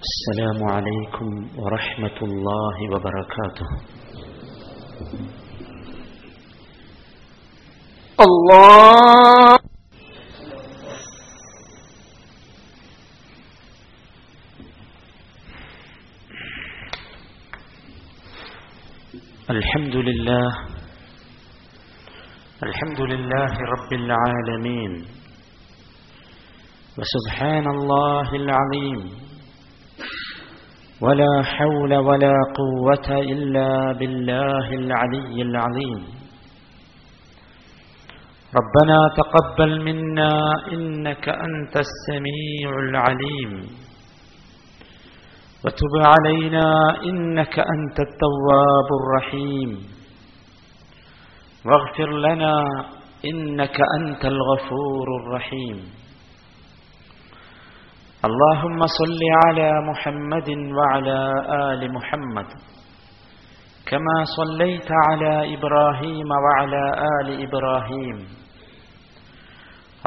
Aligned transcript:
السلام 0.00 0.60
عليكم 0.70 1.28
ورحمة 1.60 2.18
الله 2.22 2.76
وبركاته. 2.92 3.68
الله. 8.20 9.58
الحمد 19.50 19.96
لله. 19.96 20.48
الحمد 22.62 23.00
لله 23.00 23.52
رب 23.52 23.92
العالمين. 23.92 24.92
وسبحان 26.98 27.66
الله 27.68 28.28
العظيم. 28.34 29.00
ولا 31.00 31.42
حول 31.42 31.94
ولا 31.96 32.34
قوة 32.54 33.08
إلا 33.20 33.92
بالله 33.92 34.66
العلي 34.74 35.42
العظيم. 35.42 36.00
ربنا 38.58 38.98
تقبل 39.16 39.84
منا 39.84 40.32
إنك 40.72 41.28
أنت 41.28 41.74
السميع 41.76 42.68
العليم. 42.88 43.52
وتب 45.64 45.94
علينا 46.12 46.66
إنك 47.04 47.58
أنت 47.58 47.98
التواب 48.00 48.88
الرحيم. 49.00 49.70
واغفر 51.66 52.10
لنا 52.10 52.54
إنك 53.24 53.80
أنت 54.00 54.24
الغفور 54.24 55.06
الرحيم. 55.20 55.99
اللهم 58.24 58.80
صل 58.86 59.20
على 59.46 59.70
محمد 59.90 60.48
وعلى 60.78 61.18
آل 61.72 61.92
محمد 61.92 62.46
كما 63.90 64.16
صليت 64.36 64.88
على 65.08 65.54
إبراهيم 65.56 66.28
وعلى 66.44 66.84
آل 67.20 67.28
إبراهيم. 67.46 68.18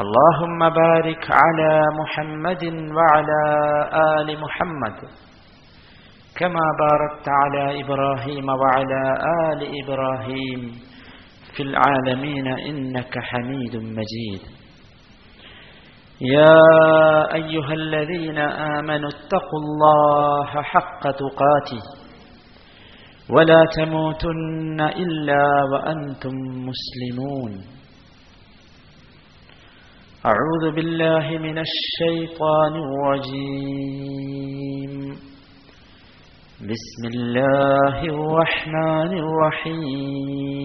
اللهم 0.00 0.60
بارك 0.68 1.24
على 1.30 1.72
محمد 2.00 2.64
وعلى 2.96 3.42
آل 4.14 4.40
محمد 4.40 4.96
كما 6.38 6.64
باركت 6.84 7.26
على 7.28 7.80
إبراهيم 7.82 8.48
وعلى 8.48 9.02
آل 9.50 9.60
إبراهيم 9.82 10.60
في 11.56 11.62
العالمين 11.62 12.46
إنك 12.46 13.18
حميد 13.18 13.76
مجيد. 13.76 14.63
يا 16.20 17.34
أيها 17.34 17.72
الذين 17.72 18.38
آمنوا 18.38 19.08
اتقوا 19.08 19.58
الله 19.58 20.62
حق 20.62 21.02
تقاته 21.10 21.82
ولا 23.30 23.64
تموتن 23.76 24.80
إلا 24.80 25.64
وأنتم 25.72 26.34
مسلمون. 26.68 27.52
أعوذ 30.26 30.74
بالله 30.74 31.38
من 31.38 31.58
الشيطان 31.58 32.74
الرجيم. 32.84 33.74
بسم 36.60 37.02
الله 37.14 38.04
الرحمن 38.04 39.12
الرحيم. 39.24 40.64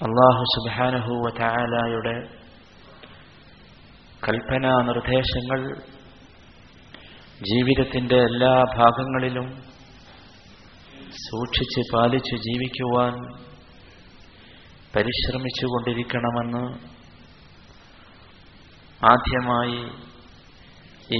അള്ളാഹു 0.00 0.42
സുബാനഹുവ 0.54 1.28
ചായാലയുടെ 1.30 2.14
കൽപ്പനാ 4.28 4.72
നിർദ്ദേശങ്ങൾ 4.82 5.60
ജീവിതത്തിന്റെ 7.40 8.16
എല്ലാ 8.16 8.52
ഭാഗങ്ങളിലും 8.76 9.48
സൂക്ഷിച്ച് 11.28 11.82
പാലിച്ച് 11.92 12.36
ജീവിക്കുവാൻ 12.36 13.14
പരിശ്രമിച്ചു 14.96 15.66
കൊണ്ടിരിക്കണമെന്ന് 15.66 16.64
ആദ്യമായി 19.00 19.80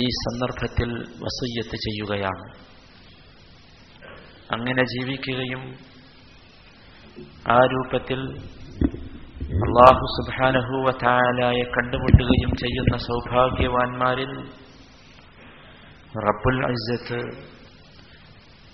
ഈ 0.01 0.03
സന്ദർഭത്തിൽ 0.23 0.93
വസയ്യത്ത് 1.25 1.77
ചെയ്യുകയാണ്. 1.77 2.47
അങ്ങനെ 4.51 4.83
ജീവിക്കുകയും 4.85 5.65
ആ 7.51 7.59
രൂപത്തിൽ 7.65 8.21
അള്ളാഹു 9.65 10.05
സുബാനഹുവത്തായാലായെ 10.17 11.63
കണ്ടുമുട്ടുകയും 11.77 12.51
ചെയ്യുന്ന 12.63 12.97
സൗഭാഗ്യവാന്മാരിൽ 12.97 14.33
റബ്ബുൽ 16.27 16.59
അജ്ജത്ത് 16.69 17.21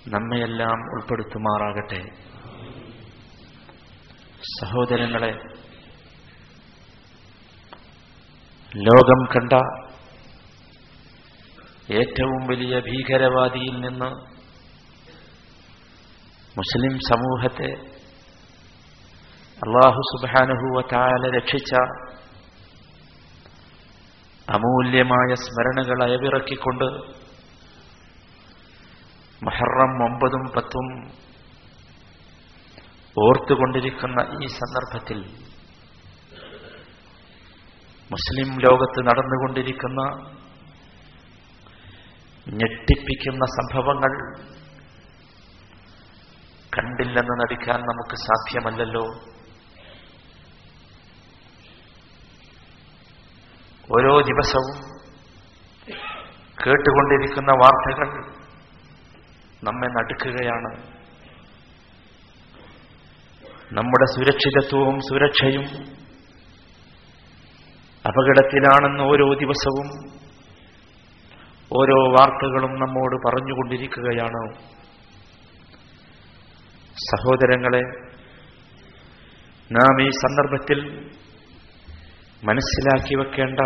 നമ്മയെല്ലാം 0.08 0.80
ഉൾപ്പെടുത്തുമാറാകട്ടെ. 0.94 2.00
സഹോദരങ്ങളെ 4.60 5.32
ലോകം 8.72 9.22
കണ്ട 9.34 9.52
ഏറ്റവും 12.00 12.42
വലിയ 12.46 12.74
ഭീകരവാദിയിൽ 12.80 13.74
നിന്ന് 13.80 14.10
മുസ്ലിം 16.56 16.94
സമൂഹത്തെ 17.10 17.91
അള്ളാഹു 19.62 20.00
സുബാനുഹുവത്താല 20.12 21.28
രക്ഷിച്ച 21.36 21.72
അമൂല്യമായ 24.48 25.30
സ്മരണകൾ 25.34 25.98
അയവിറക്കിക്കൊണ്ട് 26.02 26.86
മഹറം 29.42 29.92
ഒമ്പതും 30.04 30.44
പത്തും 30.56 30.88
ഓർത്തുകൊണ്ടിരിക്കുന്ന 33.16 34.20
ഈ 34.42 34.46
സന്ദർഭത്തിൽ 34.58 35.18
മുസ്ലിം 38.10 38.50
ലോകത്ത് 38.60 39.00
നടന്നുകൊണ്ടിരിക്കുന്ന 39.06 40.00
ഞെട്ടിപ്പിക്കുന്ന 42.46 43.44
സംഭവങ്ങൾ 43.58 44.12
കണ്ടില്ലെന്ന് 46.72 47.34
നടിക്കാൻ 47.42 47.80
നമുക്ക് 47.80 48.16
സാധ്യമല്ലല്ലോ. 48.26 49.04
ഓരോ 53.94 54.20
ദിവസവും 54.20 54.76
കേട്ടുകൊണ്ടിരിക്കുന്ന 56.62 57.52
വാർത്തകൾ 57.52 58.08
നമ്മെ 59.64 59.88
നടുക്കുകയാണ്. 59.88 60.70
നമ്മുടെ 63.72 64.06
സുരക്ഷിതത്വവും 64.14 65.00
സുരക്ഷയും 65.00 65.66
അപകടത്തിലാണെന്ന് 68.04 69.04
ഓരോ 69.04 69.26
ദിവസവും 69.34 69.88
ഓരോ 71.72 71.98
വാർത്തകളും 72.12 72.72
നമ്മോട് 72.80 73.16
പറഞ്ഞുകൊണ്ടിരിക്കുകയാണ്. 73.26 74.42
സഹോദരങ്ങളെ 77.10 77.82
നാം 79.72 80.02
ഈ 80.02 80.08
സന്ദർഭത്തിൽ 80.08 80.80
മനസ്സിലാക്കി 82.44 83.14
വെക്കേണ്ട 83.14 83.60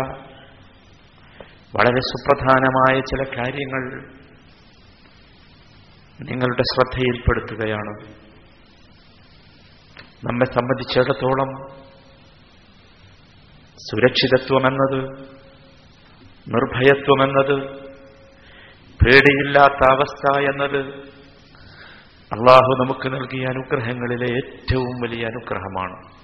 വളരെ 1.75 2.01
സുപ്രധാനമായ 2.01 2.99
ചില 2.99 3.21
കാര്യങ്ങൾ 3.37 3.83
നിങ്ങളുടെ 6.21 6.63
ശ്രദ്ധയിൽപ്പെടുത്തുകയാണ്. 6.73 7.93
നമ്മെ 10.23 10.45
സംബന്ധിച്ചിടത്തോളം 10.45 11.49
സുരക്ഷിതത്വമെന്നത് 13.77 14.99
നിർഭയത്വമെന്നത് 16.47 17.55
പേടിയില്ലാത്ത 18.99 19.81
അവസ്ഥ 19.91 20.39
എന്നത് 20.41 20.79
അള്ളാഹു 22.31 22.71
നമുക്ക് 22.83 23.07
നൽകിയ 23.13 23.45
അനുഗ്രഹങ്ങളിലെ 23.47 24.29
ഏറ്റവും 24.35 25.01
വലിയ 25.01 25.25
അനുഗ്രഹമാണ്. 25.25 26.16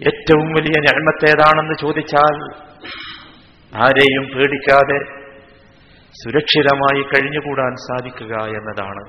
ഏറ്റവും 0.00 0.48
വലിയ 0.48 0.80
ഞാമത്തേതാണെന്ന് 0.80 1.74
ചോദിച്ചാൽ 1.82 2.34
ആരെയും 3.72 4.24
പേടിക്കാതെ 4.34 4.98
സുരക്ഷിതമായി 6.14 7.02
കഴിഞ്ഞുകൂടാൻ 7.02 7.72
സാധിക്കുക 7.76 8.34
എന്നതാണ്. 8.44 9.02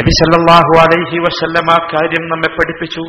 നബിസല്ലാഹു 0.00 0.72
അലൈഹി 0.80 1.18
വസല്ലം 1.18 1.72
ആ 1.72 1.76
കാര്യം 1.94 2.28
നമ്മെ 2.28 2.50
പഠിപ്പിച്ചു. 2.52 3.04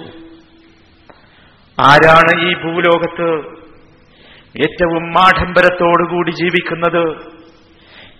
ആരാണ് 1.77 2.49
ഈ 2.49 2.53
ഭൂലോകത്ത് 2.55 3.29
ഏറ്റവും 4.63 5.19
ആഡംബരത്തോടുകൂടി 5.19 6.31
ജീവിക്കുന്നത് 6.31 7.03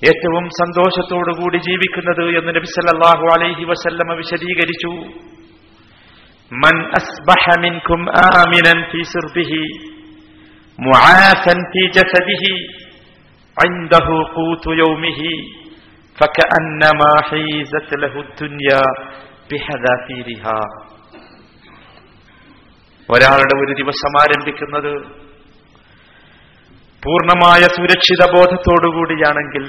ഏറ്റവും 0.09 0.45
സന്തോഷത്തോടുകൂടി 0.45 1.57
ജീവിക്കുന്നത് 1.57 2.37
എന്ന് 2.37 2.55
നബിസല്ലാഹു 2.55 3.25
അലൈഹി 3.35 3.63
വസല്ലമ 3.63 4.13
വിശദീകരിച്ചു. 4.13 4.93
മൻ 6.52 6.76
അസ്ബഹ 6.98 7.44
മിൻകും 7.62 8.02
ആമിനൻ 8.24 8.80
ഫീ 8.90 9.00
സിർബിഹി 9.12 9.62
മുആഫൻ 10.78 11.60
ഫീ 11.72 11.84
ജസദിഹി 11.96 12.56
عنده 13.56 14.08
قوت 14.30 14.64
يومه 14.76 15.20
فكأنما 16.16 17.12
حيزت 17.28 17.90
له 18.02 18.14
الدنيا 18.20 18.82
بحذافيرها 19.48 20.60
ഒരാളുടെ 23.08 23.54
ഒരു 23.62 23.72
ദിവസം 23.80 24.12
ആരംഭിക്കുന്നത് 24.22 24.92
പൂർണ്ണമായ 27.02 27.62
സുരക്ഷിത 27.76 28.22
ബോധത്തോടുകൂടിയാണെങ്കിൽ 28.32 29.64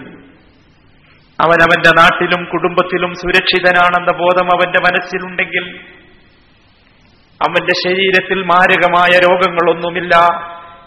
അവൻ 1.40 1.60
അവന്റെ 1.66 1.92
നാട്ടിലും 2.00 2.42
കുടുംബത്തിലും 2.54 3.12
സുരക്ഷിതനാണെന്ന 3.22 4.12
ബോധം 4.22 4.48
അവന്റെ 4.56 4.80
മനസ്സിലുണ്ടെങ്കിൽ 4.88 5.66
അവന്റെ 7.43 7.75
ശരീരത്തിൽ 7.83 8.39
മാരകമായ 8.45 9.13
രോഗങ്ങളൊന്നുമില്ല 9.19 10.15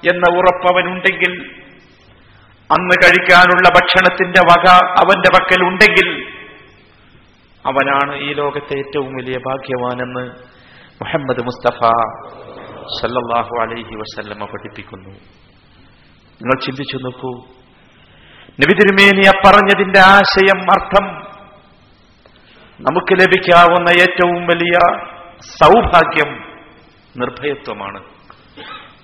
എന്ന 0.09 0.25
ഉറപ്പവനുണ്ടെങ്കിൽ 0.37 1.33
അന്ന് 2.69 2.95
കഴിക്കാനുള്ള 2.95 3.67
ഭക്ഷണത്തിന്റെ 3.69 4.41
വക 4.43 4.67
അവന്റെ 5.01 5.29
പക്കൽ 5.35 5.61
ഉണ്ടെങ്കിൽ 5.65 6.07
അവനാണ് 7.65 8.13
ഈ 8.17 8.29
ലോകത്തെ 8.33 8.73
ഏറ്റവും 8.75 9.11
വലിയ 9.13 9.37
ഭാഗ്യവാനെന്ന് 9.45 10.23
മുഹമ്മദ് 11.01 11.43
മുസ്തഫ 11.43 11.79
സല്ലാഹു 12.97 13.53
അലൈഹി 13.61 13.95
വസല്ലമ 13.95 14.43
പഠിപ്പിക്കുന്നു. 14.45 15.13
നിങ്ങൾ 16.41 16.55
ചിന്തിച്ചു 16.65 16.97
നോക്കൂ 16.97 17.31
നബി 18.59 18.73
തിരുമേനിയ 18.73 19.29
പറഞ്ഞതിന്റെ 19.45 20.01
ആശയം 20.11 20.59
അർത്ഥം 20.71 21.05
നമുക്ക് 22.79 23.13
ലഭിക്കാവുന്ന 23.13 23.89
ഏറ്റവും 24.01 24.41
വലിയ 24.45 24.75
സൗഭാഗ്യം 25.53 26.31
നിർഭയത്വമാണ്. 27.17 28.03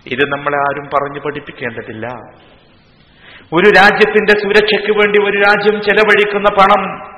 ഇത് 0.07 0.29
നമ്മളെ 0.29 0.57
ആരും 0.57 0.85
പറഞ്ഞു 0.85 1.19
പഠിപ്പിക്കേണ്ടതില്ല. 1.19 2.07
ഒരു 3.53 3.69
രാജ്യത്തിന്റെ 3.77 4.39
സുരക്ഷയ്ക്ക് 4.39 4.91
വേണ്ടി 4.91 5.23
ഒരു 5.29 5.37
രാജ്യം 5.37 5.81
ചെലവഴിക്കുന്ന 5.81 6.45
പണം 6.59 7.11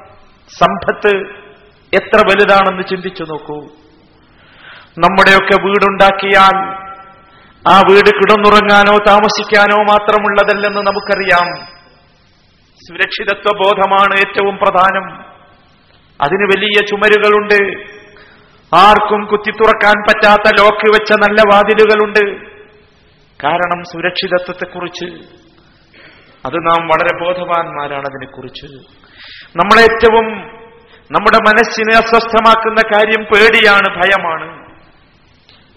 സമ്പത്ത് 0.50 1.18
എത്ര 1.94 2.18
വലുതാണെന്ന് 2.18 2.84
ചിന്തിച്ചു 2.84 3.24
നോക്കൂ. 3.24 3.60
നമ്മുടെയൊക്കെ 4.98 5.62
വീടുണ്ടാക്കിയാൽ 5.62 6.84
ആ 7.68 7.78
വീട് 7.78 8.10
കിടന്നുറങ്ങാനോ 8.10 8.98
താമസിക്കാനോ 9.08 9.84
മാത്രമുള്ളതല്ലെന്ന് 9.84 10.82
നമുക്കറിയാം. 10.82 11.66
സുരക്ഷിതത്വ 12.88 13.58
ബോധമാണ് 13.58 14.14
ഏറ്റവും 14.14 14.58
പ്രധാനം. 14.58 15.22
അതിന് 16.22 16.44
വലിയ 16.44 16.86
ചുമരുകളുണ്ട്. 16.86 17.93
ആർക്കും 18.76 19.26
കുത്തി 19.26 19.52
തുറക്കാൻ 19.52 20.02
പറ്റാത്ത 20.02 20.56
ലോക്ക് 20.62 20.86
വെച്ച 20.88 21.12
നല്ല 21.12 21.42
വാതിലുകളുണ്ട്. 21.54 22.54
കാരണം 23.44 23.84
സുരക്ഷിതത്വത്തെക്കുറിച്ച്. 23.84 25.06
അത് 26.46 26.56
നാം 26.56 26.88
വളരെ 26.88 27.26
ബോധവാന്മാരാണ് 27.26 28.02
അതിനെക്കുറിച്ച്. 28.02 28.66
നമ്മളേറ്റവും 29.56 30.26
നമ്മുടെ 31.12 31.38
മനസ്സിനെ 31.38 31.98
അസ്വസ്ഥമാക്കുന്ന 31.98 32.90
കാര്യം 32.94 33.24
പേടിയാണ് 33.24 33.96
ഭയമാണ്. 33.96 34.68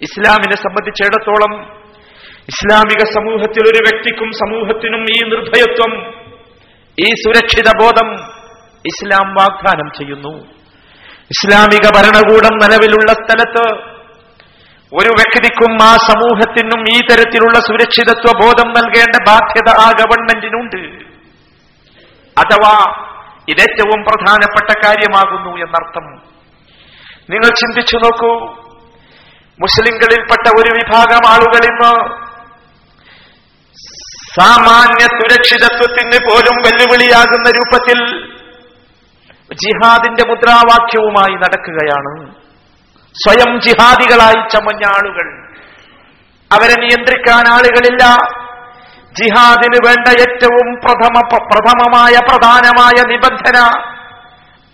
ഇസ്ലാമിനെ 0.02 0.56
സംബന്ധിച്ചിടത്തോളം 0.56 1.62
ഇസ്ലാമിക 2.48 2.98
സമൂഹത്തിൽ 2.98 3.70
ഒരു 3.70 3.78
വ്യക്തിക്കും 3.78 4.30
സമൂഹത്തിനും 4.32 5.00
ഈ 5.00 5.28
നിർഭയത്വം 5.28 6.14
ഈ 7.00 7.04
സുരക്ഷിത 7.04 7.64
ബോധം 7.82 8.14
ഇസ്ലാം 8.86 9.34
വാഗ്ദാനം 9.34 9.90
ചെയ്യുന്നു. 9.98 10.55
ഇസ്ലാമിക 11.26 11.88
ഭരണകൂടം 11.96 12.56
നിലവിലുള്ള 12.56 13.12
സ്ഥലത്ത് 13.12 13.96
ഒരു 14.92 15.08
വ്യക്തിക്കും 15.08 15.78
ആ 15.82 15.96
സമൂഹത്തിനും 15.96 16.84
ഈ 16.92 17.00
തരത്തിലുള്ള 17.00 17.58
സുരക്ഷിതത്വ 17.58 18.40
ബോധം 18.42 18.68
നൽകേണ്ട 18.68 19.28
ബാധ്യത 19.28 19.76
ആ 19.80 19.90
ഗവൺമെന്റിനുണ്ട്. 19.90 21.06
അഥവാ 22.40 22.94
ഇതേറ്റവും 23.48 24.02
പ്രധാനപ്പെട്ട 24.02 24.86
കാര്യമാകുന്നു 24.86 25.50
എന്നർത്ഥം. 25.50 26.06
നിങ്ങൾ 27.30 27.48
ചിന്തിച്ചു 27.48 27.96
നോക്കൂ. 27.96 28.52
മുസ്ലിങ്ങളിൽപ്പെട്ട 29.60 30.48
ഒരു 30.58 30.70
വിഭാഗം 30.70 31.28
ആളുകൾ 31.28 31.64
ഇന്ന് 31.72 32.26
സാമാന്യ 34.40 35.04
സുരക്ഷിതത്വത്തിന് 35.04 36.30
പോലും 36.30 36.56
വെല്ലുവിളിയാകുന്ന 36.56 37.50
രൂപത്തിൽ 37.50 38.00
ജിഹാദിന്റെ 39.54 40.24
മുദ്രാവാക്യവുമായി 40.28 41.34
നടക്കുകയാണ്. 41.34 42.12
സ്വയം 43.14 43.60
ജിഹാദികളായി 43.60 44.40
ചമഞ്ഞ 44.54 44.84
ആളുകൾ 44.96 45.26
അവരെ 46.50 46.74
നിയന്ത്രിക്കാൻ 46.82 47.44
ആളുകളില്ല. 47.52 48.04
ജിഹാദിന് 49.18 49.78
വേണ്ട 49.86 50.08
ഏറ്റവും 50.22 50.66
പ്രഥമ 50.84 51.16
പ്രഥമമായ 51.50 52.14
പ്രധാനമായ 52.28 52.96
നിബന്ധന 53.12 53.58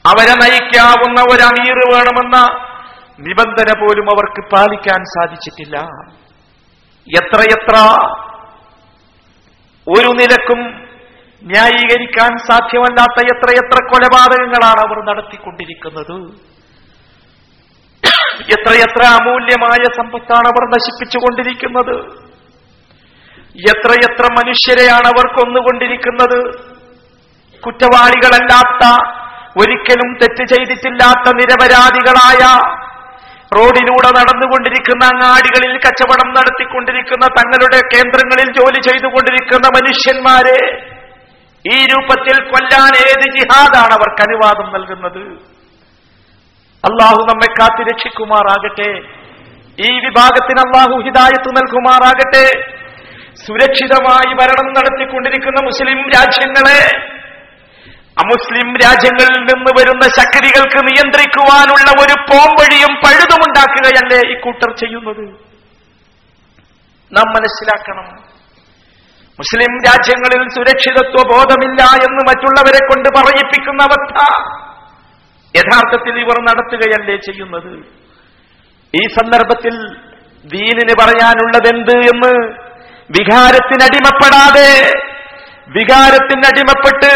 അവരെ 0.04 0.34
നയിക്കാവുന്ന 0.42 1.20
ഒരു 1.32 1.42
അമീർ 1.42 1.78
വേണമെന്ന 1.94 2.38
നിബന്ധന 3.26 3.70
പോലും 3.80 4.06
അവർക്ക് 4.10 4.42
പാലിക്കാൻ 4.54 5.04
സാധിച്ചിട്ടില്ല. 5.04 5.76
എത്രയെത്ര 7.18 7.76
ഒരു 9.86 10.08
നിലക്കും 10.08 10.81
ന്യായീകരിക്കാൻ 11.50 12.32
സാധ്യമല്ലാത്ത 12.48 13.18
എത്രയെത്ര 13.32 13.78
കൊലപാതകങ്ങളാണ് 13.92 14.80
അവർ 14.86 14.98
നടത്തിക്കൊണ്ടിരിക്കുന്നത്. 15.08 16.16
എത്രയെത്ര 18.54 19.02
അമൂല്യമായ 19.20 19.82
സമ്പത്താണ് 19.96 20.46
അവർ 20.52 20.62
നശിപ്പിച്ചുകൊണ്ടിരിക്കുന്നത്. 20.74 21.96
എത്രയെത്ര 23.72 24.24
മനുഷ്യരെയാണ് 24.38 25.08
അവർ 25.12 25.26
കൊന്നുകൊണ്ടിരിക്കുന്നത്. 25.38 26.38
കുറ്റവാളികളല്ലാത്ത 27.62 28.84
ഒരിക്കലും 29.60 30.10
തെറ്റ് 30.20 30.44
ചെയ്തിട്ടില്ലാത്ത 30.52 31.26
നിരപരാധികളായ 31.40 32.42
റോഡിലൂടെ 33.56 34.10
നടന്നുകൊണ്ടിരിക്കുന്ന 34.18 35.04
അങ്ങാടികളിൽ 35.12 35.74
കച്ചവടം 35.84 36.28
നടത്തിക്കൊണ്ടിരിക്കുന്ന 36.36 37.26
തങ്ങളുടെ 37.38 37.80
കേന്ദ്രങ്ങളിൽ 37.94 38.48
ജോലി 38.58 38.80
ചെയ്തുകൊണ്ടിരിക്കുന്ന 38.88 39.66
മനുഷ്യന്മാരെ 39.76 40.58
ഈ 41.70 41.86
രൂപത്തിൽ 41.86 42.36
കൊല്ലാൻ 42.44 42.92
ഏത് 43.08 43.26
ജിഹാദാണ് 43.36 43.92
അവർക്ക് 43.98 44.22
അനുവാദം 44.22 44.68
നൽകുന്നത്? 44.72 45.22
അള്ളാഹു 46.84 47.20
നമ്മെ 47.30 47.48
കാത്തി 47.60 47.82
രക്ഷിക്കുമാറാകട്ടെ 47.82 48.90
ഈ 49.86 49.90
വിഭാഗത്തിന് 50.06 50.60
അള്ളാഹു 50.66 50.94
ഹിദായത്ത് 51.02 51.50
നൽകുമാറാകട്ടെ. 51.58 52.46
സുരക്ഷിതമായി 53.44 54.30
ഭരണം 54.40 54.68
നടത്തിക്കൊണ്ടിരിക്കുന്ന 54.72 55.60
മുസ്ലിം 55.64 56.00
രാജ്യങ്ങളെ 56.16 56.80
അമുസ്ലിം 58.22 58.68
രാജ്യങ്ങളിൽ 58.84 59.40
നിന്ന് 59.40 59.70
വരുന്ന 59.78 60.04
ശക്തികൾക്ക് 60.18 60.80
നിയന്ത്രിക്കുവാനുള്ള 60.88 61.88
ഒരു 62.04 62.16
പോംവഴിയും 62.30 62.92
പഴുതുമുണ്ടാക്കുകയല്ലേ 63.04 64.20
ഇക്കൂട്ടർ 64.34 64.70
ചെയ്യുന്നത്? 64.76 65.24
നാം 67.12 67.26
മനസ്സിലാക്കണം. 67.36 68.31
മുസ്ലിം 69.42 69.72
രാജ്യങ്ങളിൽ 69.86 70.42
സുരക്ഷിതത്വ 70.48 71.32
ബോധമില്ല 71.32 71.82
എന്ന് 71.82 72.20
മറ്റുള്ളവരെ 72.28 72.80
കൊണ്ട് 72.86 73.08
പറയിപ്പിക്കുന്ന 73.16 73.82
അവസ്ഥ. 73.82 74.18
യഥാർത്ഥത്തിൽ 75.56 76.20
ഇവർ 76.20 76.42
നടത്തുകയല്ലേ 76.42 77.16
ചെയ്യുന്നത്? 77.16 77.72
ഈ 78.94 79.02
സന്ദർഭത്തിൽ 79.06 79.74
ദീനിന് 80.44 80.94
പറയാനുള്ളതെന്ത് 81.00 81.96
എന്ന് 81.96 82.32
വികാരത്തിനടിമപ്പെടാതെ 83.18 84.70
വികാരത്തിനടിമപ്പെട്ട് 85.68 87.12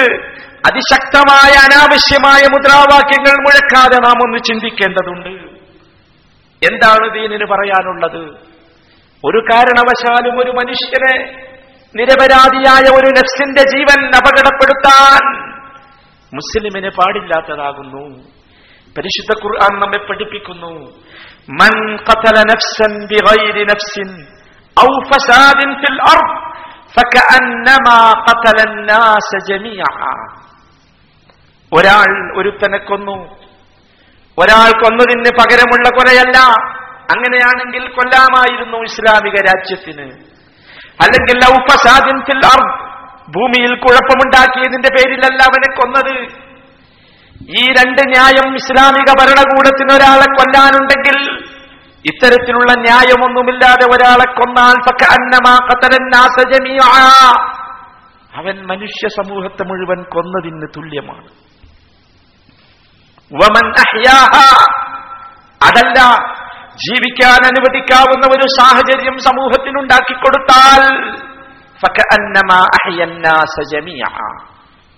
അതിശക്തമായ 0.66 1.52
അനാവശ്യമായ 1.66 2.42
മുദ്രാവാക്യങ്ങൾ 2.52 3.34
മുഴക്കാതെ 3.40 3.96
നാം 3.96 4.16
ഒന്ന് 4.16 4.38
ചിന്തിക്കേണ്ടതുണ്ട്. 4.38 5.32
എന്താണ് 6.70 7.14
ദീനിന് 7.14 7.44
പറയാനുള്ളത്? 7.44 8.22
ഒരു 9.24 9.38
കാരണവശാലും 9.52 10.40
ഒരു 10.40 10.50
മനുഷ്യനെ 10.50 11.46
നിരപരാധിയായ 11.95 12.85
ഒരു 12.97 13.09
നഫ്സിന്റെ 13.17 13.63
ജീവൻ 13.73 13.99
അപകടപ്പെടുത്താൻ 14.19 15.23
മുസ്ലിമിന് 16.33 16.89
പാടില്ലാത്തതാകുന്നു 16.99 18.03
പരിശുദ്ധ 18.95 19.31
ഖുർആൻ 19.43 19.73
നമ്മെ 19.83 19.99
പഠിപ്പിക്കുന്നു 20.09 20.73
من 21.51 21.73
قتل 22.09 22.37
نفسا 22.51 22.87
بغير 23.11 23.55
نفس 23.71 23.95
أو 24.77 24.89
فساد 25.09 25.59
في 25.81 25.87
الأرض 25.93 26.29
فكأنما 26.95 27.97
قتل 28.27 28.57
الناس 28.69 29.29
جميعا 29.49 30.15
ഒരാൾ 31.71 32.09
ഒരുത്തനെ 32.39 32.79
കൊന്നു 32.89 33.17
ഒരാൾ 34.37 34.69
കൊന്നതിന് 34.81 35.31
പകരമുള്ള 35.39 35.87
കൊലയല്ല 35.97 36.37
അങ്ങനെയാണെങ്കിൽ 37.13 37.83
കൊല്ലാമായിരുന്നു 37.97 38.77
ഇസ്ലാമിക 38.89 39.35
രാജ്യത്തിന് 39.49 40.07
അല്ലെങ്കിൽ 41.00 41.38
ഭൂമിയിൽ 43.36 43.72
കുഴപ്പമുണ്ടാക്കിയതിന്റെ 43.84 44.90
പേരിലല്ല 44.96 45.40
അവനെ 45.48 45.68
കൊന്നത് 45.80 46.14
ഈ 47.58 47.62
രണ്ട് 47.78 48.02
ന്യായം 48.12 48.48
ഇസ്ലാമിക 48.60 49.08
ഭരണകൂടത്തിന് 49.20 49.92
ഒരാളെ 49.94 50.28
കൊല്ലാനുണ്ടെങ്കിൽ 50.38 51.18
ഇത്തരത്തിലുള്ള 52.04 52.72
ന്യായമൊന്നുമില്ലാതെ 52.86 53.84
ഒരാളെ 53.94 54.26
കൊന്നാൽ. 54.38 54.76
അവൻ 58.32 58.56
മനുഷ്യ 58.66 59.08
സമൂഹത്തെ 59.08 59.64
മുഴുവൻ 59.64 60.00
കൊന്നതിന് 60.14 60.68
തുല്യമാണ്. 60.76 61.28
അതല്ല 65.60 65.98
ജീവിക്കാൻ 66.76 67.46
അനുവദിക്കാവുന്ന 67.46 68.26
ഒരു 68.36 68.46
സാഹചര്യം 68.60 69.18
സമൂഹത്തിനുണ്ടാക്കി 69.18 70.12
കൊടുത്താൽ. 70.12 71.10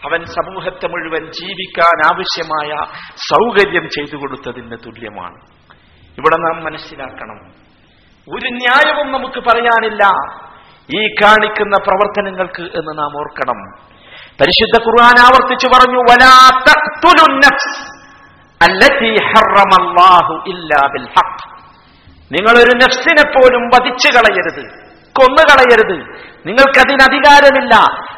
അവൻ 0.05 0.25
സമൂഹത്തെ 0.25 0.89
മുഴുവൻ 0.89 1.33
ജീവിക്കാൻ 1.33 2.15
ആവശ്യമായ 2.15 2.85
സൗകര്യം 3.17 3.89
ചെയ്തു 3.89 4.17
കൊടുത്തതിന് 4.17 4.77
തുല്യമാണ്. 4.87 5.37
ഇവിടെ 6.19 6.37
നാം 6.41 6.65
മനസ്സിലാക്കണം. 6.65 7.51
ഒരു 8.35 8.49
ന്യായവും 8.49 9.13
നമുക്ക് 9.13 9.41
പറയാനില്ല. 9.41 10.05
ഈ 10.97 11.09
കാണിക്കുന്ന 11.09 11.77
പ്രവർത്തനങ്ങൾക്ക് 11.87 12.63
എന്ന് 12.63 12.99
നാം 12.99 13.17
ഓർക്കണം. 13.17 13.89
പരിശുദ്ധ 14.41 14.87
ഖുർആൻ 14.87 15.21
ആവർത്തിച്ചു 15.21 15.67
പറഞ്ഞു 15.67 16.01
വലാ 16.01 16.49
ഒരു 22.37 22.77
നഫ്സിനെ 22.77 23.29
പോലും 23.29 23.63
വധിച്ചു 23.67 24.09
കളയരുത് 24.09 24.89
കൊന്നുകളയരുത്. 25.13 26.29
നിങ്ങൾക്കതിന് 26.47 27.03
അധികാരമില്ല 27.03 27.75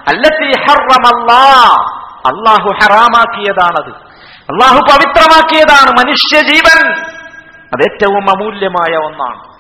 അല്ലത്തി 0.09 0.61
ഹറമല്ലാ 0.61 1.75
അള്ളാഹു 2.31 2.71
ഹറാമാക്കിയതാണത്. 2.83 3.93
അള്ളാഹു 4.53 4.79
പവിത്രമാക്കിയതാണ് 4.79 5.91
മനുഷ്യജീവൻ. 5.91 6.93
അത് 7.75 7.93
ഏറ്റവും 7.93 8.31
അമൂല്യമായ 8.31 8.97
ഒന്നാണ്. 8.97 9.51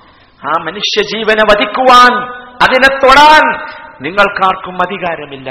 ആ 0.46 0.62
മനുഷ്യജീവനെ 0.62 1.42
വധിക്കുവാൻ 1.42 2.22
അതിനെ 2.62 2.98
തൊടാൻ 2.98 3.66
നിങ്ങൾക്കാർക്കും 4.02 4.74
അധികാരമില്ല. 4.74 5.50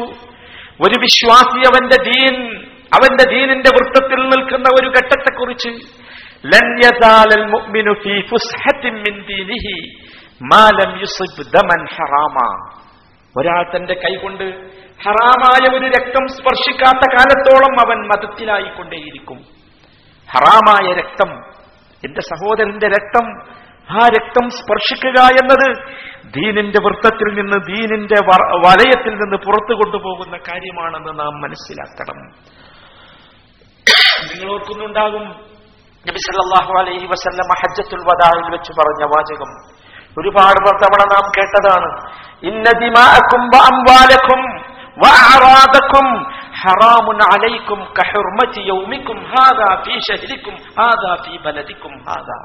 ഒരു 0.80 0.94
വിശ്വാസി 1.00 1.58
അവന്റെ 1.58 2.02
ദീൻ 2.02 2.64
അവന്റെ 2.96 3.30
ദീനിന്റെ 3.30 3.70
വൃത്തത്തിൽ 3.70 4.20
നിൽക്കുന്ന 4.22 4.64
ഒരു 4.80 4.88
ഘട്ടത്തെക്കുറിച്ച് 4.88 5.70
ഒരാൾ 13.36 13.76
തന്റെ 13.76 13.94
കൈകൊണ്ട് 13.94 14.44
ഹറാമായ 15.04 15.78
ഒരു 15.78 15.86
രക്തം 15.86 16.28
സ്പർശിക്കാത്ത 16.28 17.04
കാലത്തോളം 17.12 17.74
അവൻ 17.86 18.08
മതത്തിലായിക്കൊണ്ടേയിരിക്കും. 18.08 19.38
ഹറാമായ 20.28 20.92
രക്തം 20.92 21.30
എന്റെ 22.04 22.20
സഹോദരന്റെ 22.20 22.88
രക്തം 22.88 23.26
ആ 23.90 24.08
രക്തം 24.08 24.50
സ്പർശിക്കുക 24.50 25.22
എന്നത് 25.32 25.68
ദീനിന്റെ 26.26 26.78
വൃത്തത്തിൽ 26.84 27.28
നിന്ന് 27.34 27.56
ദീനിന്റെ 27.66 28.14
വലയത്തിൽ 28.66 29.14
നിന്ന് 29.14 29.36
പുറത്തു 29.36 29.74
കൊണ്ടുപോകുന്ന 29.74 30.36
കാര്യമാണെന്ന് 30.36 31.18
നാം 31.18 31.40
മനസ്സിലാക്കണം. 31.40 32.18
നിങ്ങൾ 34.30 34.48
ഓർക്കുന്നുണ്ടാകും 34.54 35.24
നബി 36.06 36.20
സല്ലാഹു 36.26 36.72
അലൈഹി 36.80 37.06
വസല്ലം 37.06 37.48
ഹജ്ജത്തുൽ 37.60 38.04
വദാഇൽ 38.08 38.46
വെച്ച് 38.54 38.72
പറഞ്ഞ 38.72 39.02
വാചകം. 39.12 39.50
ഒരുപാട് 40.16 40.58
തവണ 40.82 41.02
നാം 41.12 41.24
കേട്ടതാണ്. 41.36 41.90
ഇന്ന 42.42 42.66
ദിമാഅക്കും 42.82 43.42
വ 43.54 43.56
അംവാലക്കും 43.70 44.40
വ 45.02 45.04
അഅറാദക്കും 45.24 46.06
ഹറാമുൻ 46.62 47.18
അലൈക്കും 47.34 47.80
കഹുർമതി 47.98 48.62
യൗമിക്കും 48.70 49.18
ഹാദാ 49.32 49.68
ഫീ 49.84 49.94
ഷഹ്രിക്കും 50.08 50.56
ഹാദാ 50.78 51.12
ഫീ 51.24 51.32
ബലദിക്കും 51.44 51.94
ഹാദാ. 52.08 52.38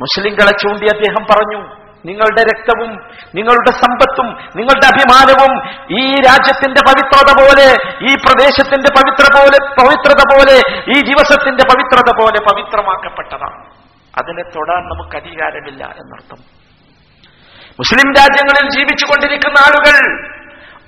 മുസ്ലിങ്ങളെ 0.00 0.52
ചൂണ്ടി 0.62 0.86
അദ്ദേഹം 0.86 1.24
പറഞ്ഞു 1.30 1.60
നിങ്ങളുടെ 2.04 2.42
രക്തവും 2.42 2.90
നിങ്ങളുടെ 3.34 3.70
സമ്പത്തും 3.70 4.26
നിങ്ങളുടെ 4.56 4.86
അഭിമാനവും 4.86 5.62
ഈ 6.00 6.14
രാജ്യത്തിന്റെ 6.14 6.80
പവിത്രത 6.86 7.42
പോലെ 7.42 7.68
ഈ 8.10 8.14
പ്രദേശത്തിന്റെ 8.14 8.88
പവിത്ര 8.94 9.38
പോലെ 9.38 9.58
പവിത്രത 9.80 10.22
പോലെ 10.34 10.56
ഈ 10.96 11.00
ദിവസത്തിന്റെ 11.00 11.64
പവിത്രത 11.64 12.20
പോലെ 12.20 12.40
പവിത്രമാക്കപ്പെട്ടതാണ്. 12.40 13.64
അതിനെ 14.18 14.42
തൊടാൻ 14.42 14.82
നമുക്ക് 14.84 15.16
അധികാരമില്ല 15.16 15.84
എന്നർത്ഥം. 15.84 16.62
മുസ്ലിം 17.72 18.14
രാജ്യങ്ങളിൽ 18.14 18.70
ജീവിച്ചുകൊണ്ടിരിക്കുന്ന 18.70 19.58
ആളുകൾ 19.58 20.26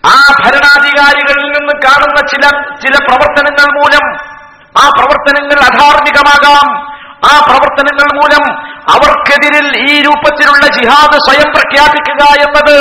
ആ 0.07 0.35
ഭരണാധികാരികളിൽ 0.45 1.47
നിന്ന് 1.47 1.73
കാണുന്ന 1.87 2.27
ചില 2.27 2.75
ചില 2.75 3.05
പ്രവർത്തനങ്ങൾ 3.05 3.75
മൂലം 3.75 4.17
ആ 4.79 4.89
പ്രവർത്തനങ്ങൾ 4.89 5.59
അധാർമികമാകാം. 5.71 6.95
ആ 7.15 7.41
പ്രവർത്തനങ്ങൾ 7.47 8.09
മൂലം 8.15 8.74
അവർക്കെതിരിൽ 8.93 9.91
ഈ 9.91 10.03
രൂപത്തിലുള്ള 10.03 10.67
ജിഹാദ് 10.67 11.17
സ്വയം 11.27 11.49
പ്രഖ്യാപിക്കുക 11.53 12.23
എന്നത് 12.47 12.77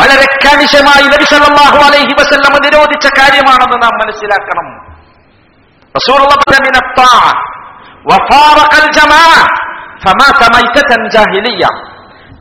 വളരെ 0.00 0.26
കണിശമായി 0.46 1.02
നബിസല്ലാഹു 1.02 1.78
അലൈഹി 1.86 2.14
വസല്ലം 2.18 2.54
നിരോധിച്ച 2.64 3.06
കാര്യമാണെന്ന് 3.20 3.82
നാം 3.82 3.94
മനസ്സിലാക്കണം. 4.02 4.66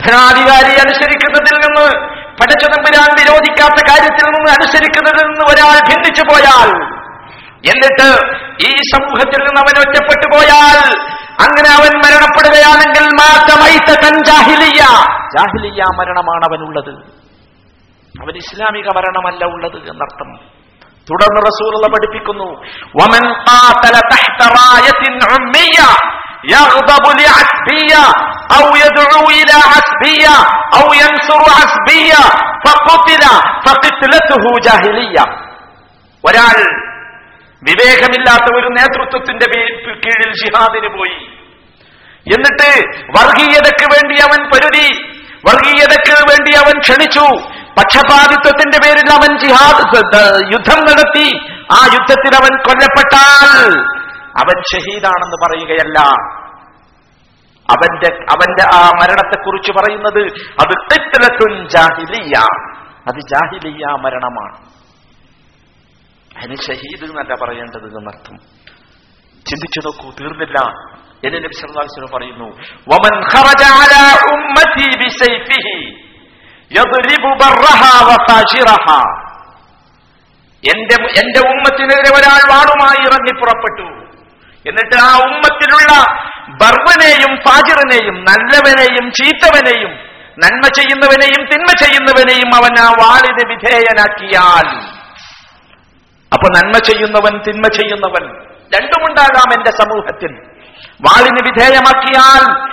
ഭരണാധികാരി 0.03 0.73
അനുസരിക്കുന്നതിൽ 0.75 1.55
നിന്ന് 1.65 1.85
പഠിച്ചതമ്പുരാൻ 2.41 3.09
വിരോധിക്കാത്ത 3.19 3.79
കാര്യത്തിൽ 3.89 4.25
നിന്ന് 4.25 4.51
അനുസരിക്കുന്നതിൽ 4.51 5.25
നിന്ന് 5.27 5.45
ഒരാൾ 5.51 5.77
ഭിന്നിച്ചു 5.89 6.21
പോയാൽ 6.21 6.69
എന്നിട്ട് 7.64 8.08
ഈ 8.68 8.72
സമൂഹത്തിൽ 8.92 9.40
നിന്ന് 9.46 9.60
അവൻ 9.62 9.76
ഒറ്റപ്പെട്ടു 9.82 10.26
പോയാൽ 10.32 10.78
അങ്ങനെ 11.44 11.70
അവൻ 11.78 11.92
മരണപ്പെടുകയാണെങ്കിൽ 12.04 13.06
മാറ്റമൈത്ത 13.20 13.90
ജാഹിലിയ 14.30 14.82
ജാഹിലിയ 15.36 15.86
മരണമാണ് 16.00 16.44
അവനുള്ളത് 16.48 16.92
അവൻ 18.14 18.34
ഇസ്ലാമിക 18.42 18.88
മരണമല്ല 18.98 19.44
ഉള്ളത് 19.54 19.78
എന്നർത്ഥം 19.92 20.28
തുടർന്ന് 21.08 21.40
റസൂലുള്ള 21.48 21.86
പഠിപ്പിക്കുന്നു 21.94 22.48
വമൻ 22.98 23.24
ഖാതല 23.46 23.96
തഹ്ത 24.12 24.42
റായത്തിൻ 24.54 25.16
ഉമ്മിയ 25.30 25.78
يغضب 26.46 27.06
لعسبية 27.20 28.02
أو 28.50 28.64
يدعو 28.76 29.24
إلى 29.32 29.56
عسبية 29.72 30.34
أو 30.76 30.86
ينصر 30.94 31.42
عسبية 31.60 32.22
فقتل 32.64 33.22
فقتلته 33.66 34.44
جاهلية 34.66 35.24
ഒരാൾ 36.24 36.56
വിവേകമില്ലാത്ത 37.63 38.57
ഒരു 38.57 38.67
നേതൃത്വത്തിന്റെ 38.67 39.51
കീഴിൽ 39.93 40.33
ജിഹാദിന് 40.33 40.87
പോയി. 40.87 41.39
എന്നിട്ട് 42.19 42.87
വർഗീയതയ്ക്ക് 42.97 43.85
വേണ്ടി 43.93 44.21
അവൻ 44.21 44.49
പൊരുതി. 44.49 44.87
വർഗീയതയ്ക്ക് 45.49 46.13
വേണ്ടി 46.21 46.57
അവൻ 46.57 46.79
ക്ഷണിച്ചു. 46.79 47.49
പക്ഷപാതിത്വത്തിന്റെ 47.79 48.77
പേരിൽ 48.83 49.11
അവൻ 49.11 49.39
ജിഹാദ് 49.39 49.97
യുദ്ധം 50.53 50.81
നടത്തി. 50.81 51.37
ആ 51.71 51.79
യുദ്ധത്തിൽ 51.93 52.35
അവൻ 52.35 52.57
കൊല്ലപ്പെട്ടാൽ 52.57 53.79
അവൻ 54.13 54.61
ഷഹീദാണെന്ന് 54.73 55.35
പറയുകയല്ല. 55.35 55.99
അവന്റെ 57.69 58.15
അവന്റെ 58.15 58.75
ആ 58.75 58.89
മരണത്തെക്കുറിച്ച് 58.89 59.71
പറയുന്നത് 59.71 60.21
അത് 60.61 61.67
ജാഹിലിയ 61.69 62.33
അത് 63.07 63.19
ജാഹിലിയ 63.19 63.85
മരണമാണ്. 63.85 64.68
അതിന് 66.39 66.55
ഷഹീദ് 66.55 67.03
എന്നല്ല 67.03 67.45
പറയേണ്ടത് 67.45 67.97
എന്നർത്ഥം. 67.97 68.37
ചിന്തിച്ചു 69.49 69.79
നോക്കൂ 69.79 70.09
തീർന്നില്ല. 70.21 70.57
എന്ന് 71.25 71.37
നബി 71.37 72.07
പറയുന്നു 72.17 72.45
വമൻ 72.63 73.19
ഖറജ 73.19 73.63
അലാ 73.63 74.33
ഉമ്മതി 74.33 75.03
ബിസൈഫിഹി 75.03 76.05
യദ്രിബു 76.71 77.27
ബർറഹാ 77.27 78.07
വഫാജിറഹ 78.07 79.19
എന്റെ 80.75 81.19
എന്റെ 81.19 81.39
ഉമ്മത്തിനെതിരെ 81.39 82.17
ഒരാൾ 82.17 82.51
വാളുമായി 82.51 83.01
ഇറങ്ങി 83.07 83.39
പുറപ്പെട്ടു. 83.39 84.09
എന്നിട്ട് 84.69 84.95
ആ 84.95 85.17
ഉമ്മത്തിലുള്ള 85.17 86.05
ബർവനെയും 86.49 87.37
ഫാജിറിനെയും 87.37 88.23
നല്ലവനെയും 88.23 89.11
ചീത്തവനെയും 89.11 89.91
നന്മ 90.43 90.61
ചെയ്യുന്നവനെയും 90.67 91.49
തിന്മ 91.49 91.65
ചെയ്യുന്നവനെയും 91.65 92.55
അവൻ 92.55 92.79
ആ 92.79 92.91
വാളിന് 92.91 93.49
വിധേയനാക്കിയാൽ 93.49 94.98
അപ്പൊ 96.33 96.47
നന്മ 96.49 96.77
ചെയ്യുന്നവൻ 96.77 97.41
തിന്മ 97.47 97.67
ചെയ്യുന്നവൻ 97.67 98.25
രണ്ടുമുണ്ടാകാം 98.75 99.53
എന്റെ 99.57 99.71
സമൂഹത്തിൽ. 99.71 100.31
വാളിന് 101.01 101.39
വിധേയമാക്കിയാൽ 101.45 102.69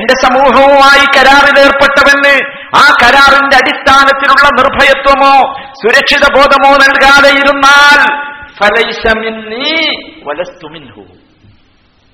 എന്റെ 0.00 0.14
സമൂഹവുമായി 0.22 1.04
കരാറിലേർപ്പെട്ടവന് 1.16 2.34
ആ 2.76 2.94
കരാറിന്റെ 3.02 3.56
അടിസ്ഥാനത്തിലുള്ള 3.56 4.48
നിർഭയത്വമോ 4.62 5.54
സുരക്ഷിത 5.72 6.36
ബോധമോ 6.36 6.76
നൽകാതെ 6.76 7.28
ഇരുന്നാൽ 7.28 8.30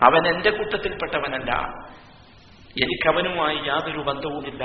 അവൻ 0.03 0.29
എന്റെ 0.29 0.51
കൂട്ടത്തിൽപ്പെട്ടവനല്ല. 0.51 1.53
എനിക്കവനുമായി 2.83 3.57
യാതൊരു 3.57 3.99
ബന്ധവുമില്ല. 3.99 4.65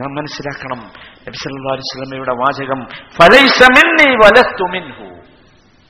നാം 0.00 0.10
മനസ്സിലാക്കണം. 0.14 0.80
നബി 1.24 1.38
സല്ലല്ലാഹു 1.42 1.76
അലൈഹി 1.76 1.88
വസല്ലമയുടെ 1.88 2.34
വാചകം 2.42 2.80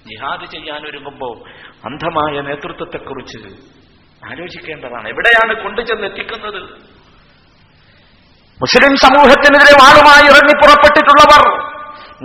ജിഹാദ് 0.08 0.46
ചെയ്യാൻ 0.52 0.80
ഒരുങ്ങുമ്പോ 0.90 1.28
അന്ധമായ 1.84 2.40
നേതൃത്വത്തെക്കുറിച്ച് 2.40 3.40
ആലോചിക്കേണ്ടതാണ്. 4.30 5.08
എവിടെയാണ് 5.08 5.52
കൊണ്ടുചെന്ന് 5.62 6.06
എത്തിക്കുന്നത് 6.06 6.60
മുസ്ലിം 8.62 8.96
സമൂഹത്തിനെതിരെ 8.96 9.74
വാളുമായി 9.82 10.24
ഇറങ്ങി 10.30 10.54
പുറപ്പെട്ടിട്ടുള്ളവർ 10.62 11.42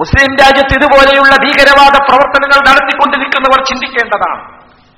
മുസ്ലിം 0.01 0.31
രാജ്യത്ത് 0.41 0.73
ഇതുപോലെയുള്ള 0.79 1.35
ഭീകരവാദ 1.43 1.95
പ്രവർത്തനങ്ങൾ 2.07 2.59
നടത്തിക്കൊണ്ടിരിക്കുന്നവർ 2.69 3.59
ചിന്തിക്കേണ്ടതാണ്. 3.65 4.41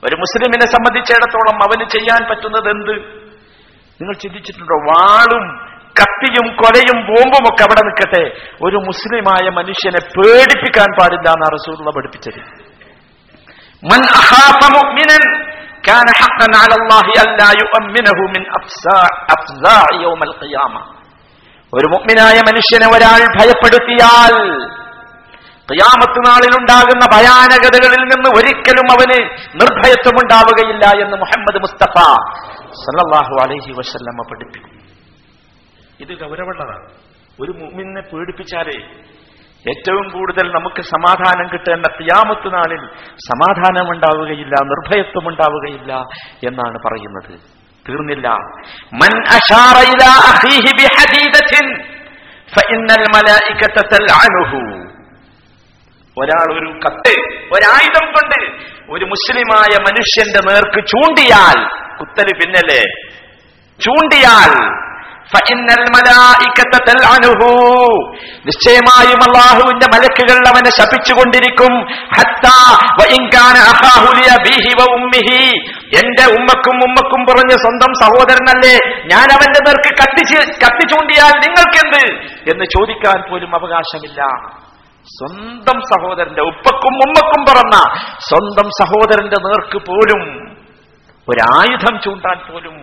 ഒരു 0.08 0.16
മുസ്ലിമിനെ 0.16 0.68
സംബന്ധിച്ചിടത്തോളം 0.76 1.58
അവന് 1.64 1.86
ചെയ്യാൻ 1.90 2.22
പറ്റുന്നത് 2.30 2.68
എന്ത് 2.76 2.94
നിങ്ങൾ 4.00 4.16
ചിന്തിച്ചിട്ടുണ്ടോ? 4.24 4.76
വാളും 4.92 5.46
കത്തിയും 5.97 6.47
കൊലയും 6.61 6.99
ബോംബും 7.09 7.45
ഒക്കെ 7.49 7.63
അവിടെ 7.67 7.83
നിൽക്കട്ടെ 7.87 8.23
ഒരു 8.67 8.79
മുസ്ലിമായ 8.89 9.45
മനുഷ്യനെ 9.59 10.01
പേടിപ്പിക്കാൻ 10.15 10.91
പാടില്ല 10.99 11.29
എന്നാണ് 11.35 11.55
റസൂലുള്ള 11.57 11.91
പഠിപ്പിച്ചത് 11.97 12.41
من 13.83 14.01
أخاف 14.15 14.61
مؤمنا 14.71 15.19
كان 15.83 16.07
حقا 16.21 16.49
على 16.57 16.75
الله 16.75 17.07
ألا 17.19 17.49
يؤمنه 17.61 18.19
من 18.35 18.43
أفزاع 18.59 19.09
أفزاع 19.35 19.85
يوم 20.05 20.21
القيامة 20.23 20.81
ഒരു 21.73 21.87
മുഗ്മിനായ 21.95 22.37
മനുഷ്യനെ 22.49 22.87
ഒരാൾ 22.95 23.21
ഭയപ്പെടുത്തിയാൽ 23.37 24.35
ഖിയാമത്ത് 25.69 26.21
നാളിൽ 26.27 26.53
ഉണ്ടാകുന്ന 26.59 27.05
ഭയാനകതകളിൽ 27.13 28.03
നിന്ന് 28.05 28.29
ഒരിക്കലും 28.39 28.89
അവന് 28.95 29.19
നിർഭയത്വം 29.61 30.17
ഉണ്ടാവുകയില്ല 30.23 30.85
എന്ന് 31.05 31.17
മുഹമ്മദ് 31.23 31.61
മുസ്തഫ 31.65 31.97
സല്ലല്ലാഹു 32.83 33.35
അലൈഹി 33.45 33.73
വസല്ലമ 33.79 34.27
പഠിപ്പിക്കും 34.31 34.71
ഇത് 36.00 36.14
ഗൗരവമുള്ളതാണ്. 36.20 36.88
ഒരു 37.42 37.52
മുമ്മിനെ 37.52 38.02
പേടിപ്പിച്ചാലേ 38.02 38.78
ഏറ്റവും 39.70 40.10
കൂടുതൽ 40.10 40.52
നമുക്ക് 40.52 40.82
സമാധാനം 40.82 41.48
കിട്ടേണ്ട 41.54 41.86
തിയാമത്ത് 41.86 42.54
നാളിൽ 42.54 42.88
സമാധാനമുണ്ടാവുകയില്ല 43.16 44.56
നിർഭയത്വം 44.64 45.28
ഉണ്ടാവുകയില്ല 45.28 45.94
എന്നാണ് 46.48 46.78
പറയുന്നത്. 46.86 47.40
തീർന്നില്ല. 47.90 48.28
മൻ 49.02 49.14
ഒരാൾ 56.22 56.48
ഒരു 56.60 56.80
കത്ത് 56.86 57.14
ഒരായുധം 57.54 58.06
കൊണ്ട് 58.06 58.40
ഒരു 58.92 59.06
മുസ്ലിമായ 59.06 59.78
മനുഷ്യന്റെ 59.82 60.40
നേർക്ക് 60.50 60.88
ചൂണ്ടിയാൽ 60.88 61.58
കുത്തൽ 61.98 62.28
പിന്നലെ 62.40 62.82
ചൂണ്ടിയാൽ 63.80 64.87
നിശ്ചയമായും 68.48 69.20
അല്ലാഹുവിന്റെ 69.28 69.88
മലക്കുകൾ 69.94 70.48
അവനെ 70.48 70.70
ശപിച്ചുകൊണ്ടിരിക്കും. 70.70 71.74
എന്റെ 76.00 76.26
ഉമ്മക്കും 76.38 76.78
ഉമ്മക്കും 76.84 77.26
പറഞ്ഞ 77.30 77.50
സ്വന്തം 77.50 77.94
സഹോദരനല്ലേ 77.94 78.76
ഞാൻ 79.14 79.28
അവന്റെ 79.32 79.60
നേർക്ക് 79.66 79.90
കത്തിച്ച് 80.02 80.38
കത്തി 80.38 80.88
ചൂണ്ടിയാൽ 80.88 81.32
നിങ്ങൾക്കെന്ത്? 81.32 82.04
എന്ന് 82.52 82.66
ചോദിക്കാൻ 82.66 83.32
പോലും 83.32 83.56
അവകാശമില്ല. 83.56 84.22
സ്വന്തം 85.18 85.82
സഹോദരന്റെ 85.82 86.42
ഉപ്പക്കും 86.42 86.94
ഉമ്മക്കും 86.94 87.46
പറഞ്ഞ 87.50 87.76
സ്വന്തം 88.20 88.70
സഹോദരന്റെ 88.80 89.36
നേർക്ക് 89.48 89.86
പോലും 89.86 90.57
ഒരായുധം 91.32 91.96
ചൂണ്ടാൻ 92.04 92.38
പോലും 92.48 92.76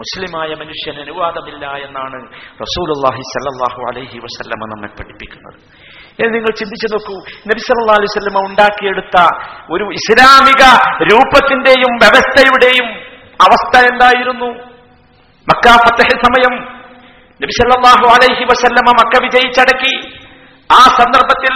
മുസ്ലിമായ 0.00 0.48
മനുഷ്യന് 0.54 1.00
അനുവാദമില്ല 1.00 1.66
എന്നാണ് 1.66 2.18
റസൂലുള്ളാഹി 2.64 3.22
സല്ലാഹു 3.32 3.80
അലൈഹി 3.90 4.18
വസല്ലമ 4.18 4.66
നമ്മെ 4.72 4.88
പഠിപ്പിക്കുന്നത്. 4.88 5.58
ഇത് 6.20 6.34
നിങ്ങൾ 6.34 6.50
ചിന്തിച്ചു 6.60 6.86
നോക്കൂ 6.86 7.16
നബി 7.50 7.60
സല്ലാ 7.68 7.96
അലൈഹി 7.98 8.10
വസല്ലമ 8.12 8.38
ഉണ്ടാക്കിയെടുത്ത 8.48 9.16
ഒരു 9.72 9.84
ഇസ്ലാമിക 9.98 10.62
രൂപത്തിന്റെയും 11.10 11.92
വ്യവസ്ഥയുടെയും 12.02 12.88
അവസ്ഥ 13.46 13.74
എന്തായിരുന്നു? 13.92 14.50
മക്ക 15.50 15.66
സമയം. 16.26 16.54
നബി 17.42 17.52
സല്ലാഹു 17.58 18.06
അലൈഹി 18.14 18.44
വസല്ലമ 18.44 18.88
മക്ക 19.00 19.22
വിജയിച്ചടക്കി. 19.24 19.94
ആ 20.72 20.80
സന്ദർഭത്തിൽ 21.00 21.54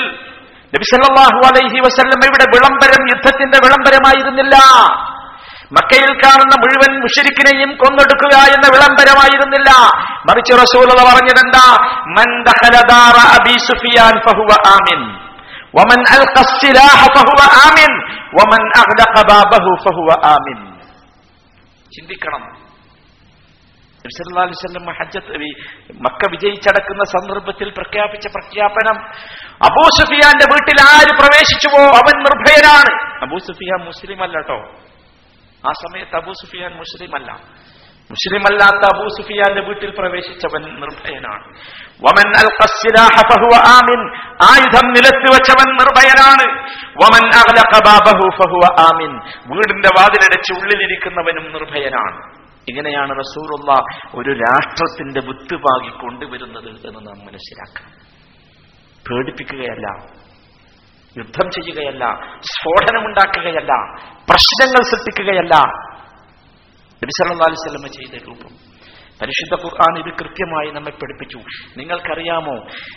നബി 0.74 0.84
സല്ലാഹു 0.92 1.40
അലൈഹി 1.50 1.78
വസല്ലമയുടെ 1.86 2.44
വിളംബരം 2.54 3.02
യുദ്ധത്തിന്റെ 3.14 3.58
വിളംബരമായിരുന്നില്ല. 3.64 4.56
മക്കയിൽ 5.72 6.14
കാണുന്ന 6.14 6.54
മുഴുവൻ 6.58 7.00
മുഷരിക്കിനെയും 7.00 7.76
കൊന്നെടുക്കുക 7.76 8.38
എന്ന 8.38 8.68
വിളംബരമായിരുന്നില്ല. 8.72 9.88
മറിച്ച് 10.30 10.52
റസൂലത 10.52 11.14
പറഞ്ഞതെന്താ? 11.14 11.76
ചിന്തിക്കണം. 21.96 22.62
മക്ക 25.94 26.30
വിജയിച്ചടക്കുന്ന 26.30 27.04
സന്ദർഭത്തിൽ 27.04 27.70
പ്രഖ്യാപിച്ച 27.70 28.26
പ്രഖ്യാപനം 28.26 28.96
അബൂ 29.52 29.82
സുഫിയാന്റെ 29.82 30.44
വീട്ടിൽ 30.52 30.76
ആര് 30.80 31.18
പ്രവേശിച്ചുവോ? 31.18 31.82
അവൻ 31.82 32.18
നിർഭയനാണ്. 32.18 33.22
അബൂ 33.22 33.38
സുഫിയാൻ 33.38 33.84
മുസ്ലിം 33.84 34.22
അല്ലട്ടോ 34.22 34.64
ആ 35.68 35.72
സമയത്ത് 35.72 36.16
അബൂ 36.16 36.32
സുഫിയാൻ 36.32 36.76
മുസ്ലിമല്ല. 36.76 37.32
മുസ്ലിം 38.10 38.40
അല്ലാത്ത 38.40 38.96
അബൂ 38.96 39.08
സുഫിയാന്റെ 39.08 39.60
വീട്ടിൽ 39.60 39.90
പ്രവേശിച്ചവൻ 39.90 40.62
നിർഭയനാണ്. 40.62 41.44
വമൻ 42.00 42.28
അൽ 42.28 42.48
ആമിൻ. 43.56 44.16
ആയുധം 44.26 44.88
നിലത്ത് 44.88 45.22
വെച്ചവൻ 45.22 45.72
നിർഭയനാണ്. 45.72 46.68
വമൻ 46.74 47.30
ഫഹുവ 48.30 48.76
ആമിൻ. 48.80 49.16
വീടിന്റെ 49.54 49.88
വാതിലടച്ച് 49.98 50.52
ഉള്ളിലിരിക്കുന്നവനും 50.52 51.52
നിർഭയനാണ്. 51.52 52.42
ഇങ്ങനെയാണ് 52.68 53.18
റസൂറുള്ള 53.18 53.72
ഒരു 54.14 54.38
രാഷ്ട്രത്തിന്റെ 54.38 55.20
വിത്ത് 55.20 55.54
പാകി 55.54 55.88
കൊണ്ടുവരുന്നത് 55.88 56.68
എന്ന് 56.68 57.06
നാം 57.06 57.26
മനസ്സിലാക്കാം 57.26 57.90
പേടിപ്പിക്കുകയല്ല. 59.10 60.21
യുദ്ധം 61.18 61.50
ചെയ്യുകയല്ല 61.50 62.04
സ്ഫോടനമുണ്ടാക്കുകയല്ല 62.42 63.74
പ്രശ്നങ്ങൾ 64.30 64.82
സൃഷ്ടിക്കുകയല്ല. 64.82 65.54
നബി 67.02 67.10
സല്ലല്ലാഹു 67.22 67.50
അലൈഹി 67.50 67.68
വസല്ലമ 67.68 67.86
ചെയ്ത 67.86 68.22
രൂപം. 68.28 68.72
പരിശുദ്ധ 69.22 69.64
ഖുർആൻ 69.64 69.98
ഇത് 69.98 70.14
കൃത്യമായി 70.20 70.70
നമ്മെ 70.70 70.90
പഠിപ്പിച്ചു. 70.90 71.38
നിങ്ങൾക്കറിയാമോ? 71.76 72.54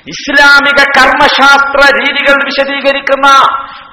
ഇസ്ലാമിക 0.07 0.83
കർമ്മശാസ്ത്ര 0.83 1.99
രീതികൾ 1.99 2.35
വിശദീകരിക്കുന്ന 2.45 3.27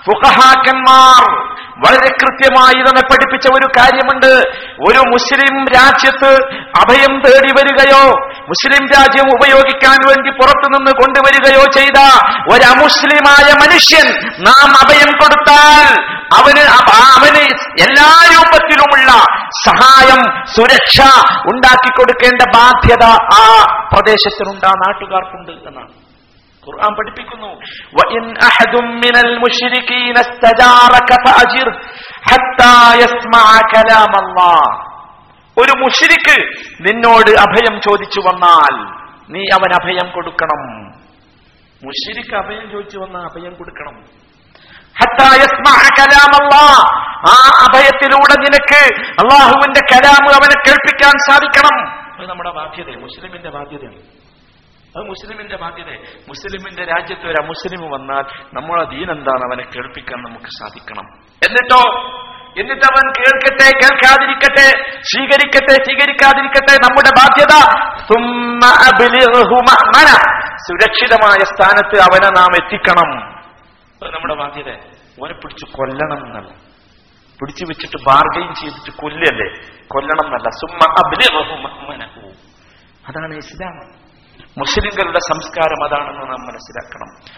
ഫുഖഹാക്കന്മാർ 0.06 1.42
വളരെ 1.86 2.08
കൃത്യമായി 2.08 2.74
നമ്മെ 2.74 3.00
പഠിപ്പിച്ച 3.00 3.46
ഒരു 3.46 3.68
കാര്യമുണ്ട്. 3.78 4.48
ഒരു 4.90 4.98
മുസ്ലിം 4.98 5.64
രാജ്യത്ത് 5.64 6.44
അഭയം 6.54 7.20
തേടി 7.20 7.52
വരികയോ 7.52 8.31
മുസ്ലിം 8.48 8.84
രാജ്യം 8.94 9.28
ഉപയോഗിക്കാൻ 9.34 9.98
വേണ്ടി 10.08 10.30
പുറത്തുനിന്ന് 10.30 10.90
കൊണ്ടുവരികയോ 10.90 11.64
ചെയ്ത 11.78 11.98
ഒരു 12.52 12.64
അമുസ്ലിമായ 12.64 13.46
മനുഷ്യൻ 13.62 14.06
നാം 14.38 14.70
അഭയം 14.82 15.10
കൊടുത്താൽ 15.22 15.86
അവന് 16.38 16.62
അവന് 17.14 17.44
എല്ലാ 17.86 18.08
രൂപത്തിലുമുള്ള 18.32 19.10
സഹായം 19.64 20.20
സുരക്ഷ 20.54 20.98
ഉണ്ടാക്കി 21.46 21.90
കൊടുക്കേണ്ട 21.98 22.42
ബാധ്യത 22.56 23.04
ആ 23.38 23.42
പ്രദേശത്തിനുണ്ട് 23.92 24.66
ആ 24.66 24.74
നാട്ടുകാർക്കുണ്ട് 24.84 25.52
എന്നാണ്. 25.68 25.92
ഖുർആൻ 26.62 26.92
പഠിപ്പിക്കുന്നു. 26.98 27.50
വഇൻ 27.98 28.24
അഹദും 28.48 28.86
മിനൽ 29.02 29.38
മുശ്രികീന 29.38 30.18
ഇസ്തജാറക 30.26 31.10
ഫഅജിർ 31.24 31.68
ഹത്താ 32.30 32.72
യസ്മഅ 33.02 33.48
കലാമല്ലാഹ്. 33.72 34.70
ഒരു 35.60 35.72
മുഷിരിക്ക് 35.78 36.36
നിന്നോട് 36.80 37.30
അഭയം 37.40 37.80
ചോദിച്ചു 37.80 38.20
വന്നാൽ 38.20 38.74
നീ 39.32 39.40
അവൻ 39.40 39.70
അഭയം 39.82 40.12
കൊടുക്കണം. 40.12 40.86
മുഷിരിക്ക് 41.84 42.34
അഭയം 42.34 42.70
ചോദിച്ചു 42.70 42.98
വന്നാൽ 42.98 43.22
അഭയം 43.22 43.54
കൊടുക്കണം. 43.54 44.04
ആ 47.28 47.36
അഭയത്തിലൂടെ 47.66 48.34
നിനക്ക് 48.40 48.80
അള്ളാഹുവിന്റെ 49.10 49.80
കലാമ് 49.80 50.28
അവനെ 50.30 50.56
കേൾപ്പിക്കാൻ 50.66 51.14
സാധിക്കണം. 51.28 52.02
അത് 52.18 52.30
നമ്മുടെ 52.30 52.50
ബാധ്യത 52.50 52.96
മുസ്ലിമിന്റെ 53.00 53.50
ബാധ്യതയാണ്. 53.50 53.96
അത് 54.96 55.04
മുസ്ലിമിന്റെ 55.08 55.56
ബാധ്യത 55.56 55.86
മുസ്ലിമിന്റെ 56.28 56.84
രാജ്യത്ത് 56.84 57.26
ഒരു 57.26 57.42
അമുസ്ലിം 57.42 57.90
വന്നാൽ 57.90 58.24
നമ്മളെ 58.54 58.84
ദീൻ 58.84 59.10
എന്താണ് 59.10 59.44
അവനെ 59.44 59.62
കേൾപ്പിക്കാൻ 59.62 60.18
നമുക്ക് 60.22 60.44
സാധിക്കണം. 60.44 61.06
എന്നിട്ടോ 61.46 61.82
എന്നിട്ട് 62.58 62.82
അവൻ 62.82 63.12
കേൾക്കട്ടെ 63.12 63.78
കേൾക്കാതിരിക്കട്ടെ 63.78 64.94
സ്വീകരിക്കട്ടെ 65.00 65.84
സ്വീകരിക്കാതിരിക്കട്ടെ 65.84 66.72
നമ്മുടെ 66.72 67.10
ബാധ്യത. 67.18 67.54
സുരക്ഷിതമായ 70.56 71.38
സ്ഥാനത്ത് 71.38 72.00
അവനെ 72.00 72.28
നാം 72.28 72.64
എത്തിക്കണം. 72.64 73.32
നമ്മുടെ 74.10 74.34
ബാധ്യത. 74.34 74.68
ഓനെ 75.22 75.34
പിടിച്ചു 75.34 75.64
കൊല്ലണം 75.64 76.26
എന്നല്ല. 76.26 76.48
പിടിച്ചു 77.40 77.64
വെച്ചിട്ട് 77.64 78.04
ബാർഗൈൻ 78.04 78.54
ചെയ്തിട്ട് 78.54 78.96
കൊല്ലല്ലേ 78.96 79.78
കൊല്ലണം 79.88 80.26
എന്നല്ല. 80.26 80.48
അബ്ലിഗ്ഹു 80.84 82.28
അതാണ് 83.08 83.36
ഇസ്ലാം. 83.36 84.02
മുസ്ലിങ്ങളുടെ 84.58 85.18
സംസ്കാരം 85.18 85.84
അതാണെന്ന് 85.84 86.20
നാം 86.20 86.42
മനസ്സിലാക്കണം. 86.42 87.32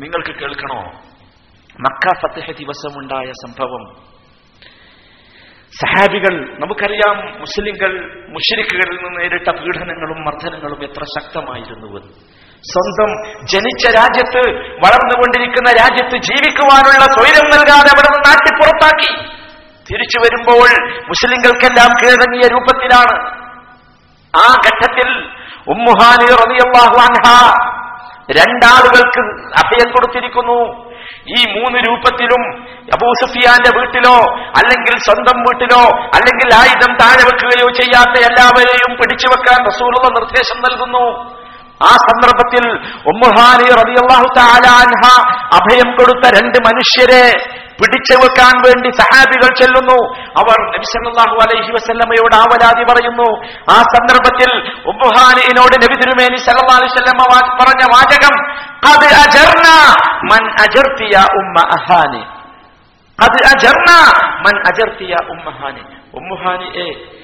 നിങ്ങൾക്ക് 0.00 0.40
കേൾക്കണോ? 0.40 0.80
മക്ക 1.80 2.20
ഫത്തഹ 2.22 2.50
ദിവസമുണ്ടായ 2.50 3.32
സംഭവം. 3.46 4.07
സഹാബികൾ 5.72 6.34
നമുക്കറിയാം 6.60 7.16
മുസ്ലിങ്ങൾ 7.40 7.92
മുഷരിക്കുകളിൽ 8.34 8.96
നിന്ന് 9.02 9.20
നേരിട്ട 9.20 9.48
പീഡനങ്ങളും 9.58 10.20
മർദ്ദനങ്ങളും 10.26 10.80
എത്ര 10.88 11.02
ശക്തമായിരുന്നുവെന്ന് 11.16 12.12
സ്വന്തം 12.70 13.10
ജനിച്ച 13.52 13.84
രാജ്യത്ത് 13.96 14.42
വളർന്നുകൊണ്ടിരിക്കുന്ന 14.84 15.70
രാജ്യത്ത് 15.82 16.16
ജീവിക്കുവാനുള്ള 16.28 17.04
സ്വൈരം 17.16 17.46
നൽകാതെ 17.54 17.90
അവിടെ 17.94 18.08
നിന്ന് 18.08 18.22
നാട്ടിൽ 18.28 18.52
പുറത്താക്കി. 18.60 19.10
തിരിച്ചു 19.90 20.18
വരുമ്പോൾ 20.24 20.70
മുസ്ലിങ്ങൾക്കെല്ലാം 21.10 21.90
കീഴടങ്ങിയ 22.00 22.46
രൂപത്തിലാണ്. 22.54 23.16
ആ 24.34 24.46
ഘട്ടത്തിൽ 24.66 25.08
ഉമ്മുഹാനി 25.74 26.26
റളിയല്ലാഹു 26.42 26.96
അൻഹ 27.06 27.26
രണ്ടാളുകൾക്ക് 28.38 29.22
അഭയം 29.62 29.88
കൊടുത്തിരിക്കുന്നു. 29.92 30.87
ഈ 31.28 31.58
മൂന്ന് 31.58 31.78
രൂപത്തിലും 31.78 32.42
അബൂ 32.92 33.12
സുഫിയാന്റെ 33.20 33.78
വീട്ടിലോ 33.78 34.16
അല്ലെങ്കിൽ 34.56 34.98
സ്വന്തം 34.98 35.38
വീട്ടിലോ 35.38 35.82
അല്ലെങ്കിൽ 36.14 36.54
ആയുധം 36.54 36.96
താഴെ 37.00 37.24
വെക്കുകയോ 37.24 37.70
ചെയ്യാത്ത 37.70 38.24
എല്ലാവരെയും 38.24 38.96
പിടിച്ചു 38.96 39.28
വെക്കാൻ 39.28 39.66
റസൂലുള്ള 39.66 40.08
നിർദ്ദേശം 40.08 40.62
നൽകുന്നു. 40.62 41.38
ആ 41.82 41.88
സന്ദർഭത്തിൽ 41.88 42.70
ഉമ്മുഹാനി 43.06 43.64
റളിയല്ലാഹു 43.64 44.26
തആല 44.36 44.66
അൻഹ 44.66 45.04
അഭയം 45.52 45.96
കൊടുത്ത 45.96 46.34
രണ്ട് 46.34 46.58
മനുഷ്യരെ 46.58 47.54
പിടിച്ചു 47.82 48.14
വെക്കാൻ 48.14 48.62
വേണ്ടി 48.66 48.90
സഹാബികൾ 48.90 49.54
ചെല്ലുന്നു. 49.54 49.98
അവർ 50.38 50.74
നബിസല്ലാഹു 50.74 51.36
അലൈഹി 51.42 51.72
വസല്ലമയോട് 51.72 52.34
ആവലാതി 52.34 52.92
പറയുന്നു. 52.92 53.28
ആ 53.70 53.82
സന്ദർഭത്തിൽ 53.82 54.72
ഉമ്മുഹാനിയോട് 54.86 55.74
നബി 55.74 55.94
തിരുമേനി 55.94 56.34
വസല്ലമ 56.34 57.22
വാ- 57.32 57.58
പറഞ്ഞ 57.60 57.92
വാചകം 57.94 58.47
ഖദ് 58.86 59.08
أهاني 59.18 59.78
മൻ 60.32 60.42
അജർതിയ 60.62 61.16
ഉമ്മ 61.40 61.56
أجرت 61.78 62.28
അത് 63.24 63.66
أم 63.66 63.88
മൻ 64.44 64.54
അജർത്തിയ 64.68 65.14
أهاني 65.32 66.82
إيه 66.82 67.18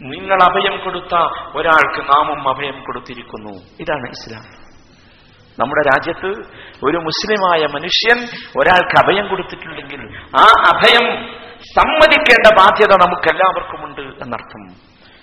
നിങ്ങൾ 0.00 0.42
അഭയം 0.42 0.84
കൊടുത്ത 0.84 1.14
ഒരാൾക്ക് 1.54 2.00
നാമും 2.00 2.48
അഭയം 2.48 2.84
കൊടുത്തിരിക്കുന്നു. 2.84 3.52
ഇതാണ് 3.80 4.08
ഇസ്ലാം. 4.10 4.44
നമ്മുടെ 5.60 5.88
രാജ്യത്ത് 5.88 6.30
ഒരു 6.84 6.96
മുസ്ലിമായ 6.96 7.60
മനുഷ്യൻ 7.60 8.18
ഒരാൾക്ക് 8.60 8.96
അഭയം 9.04 9.28
കൊടുത്തിട്ടുണ്ടെങ്കിൽ 9.28 10.00
ആ 10.40 10.44
അഭയം 10.72 11.06
സമ്മതിക്കേണ്ട 11.60 12.46
ബാധ്യത 12.58 12.92
നമുക്കെല്ലാവർക്കുമുണ്ട് 13.04 14.00
എന്നർത്ഥം. 14.00 14.62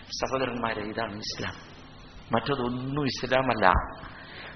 സഹോദരന്മാരെ 0.08 0.82
ഇതാണ് 0.82 1.14
ഇസ്ലാം. 1.14 1.56
മറ്റതൊന്നും 2.32 3.06
ഇസ്ലാമല്ല. 3.06 3.74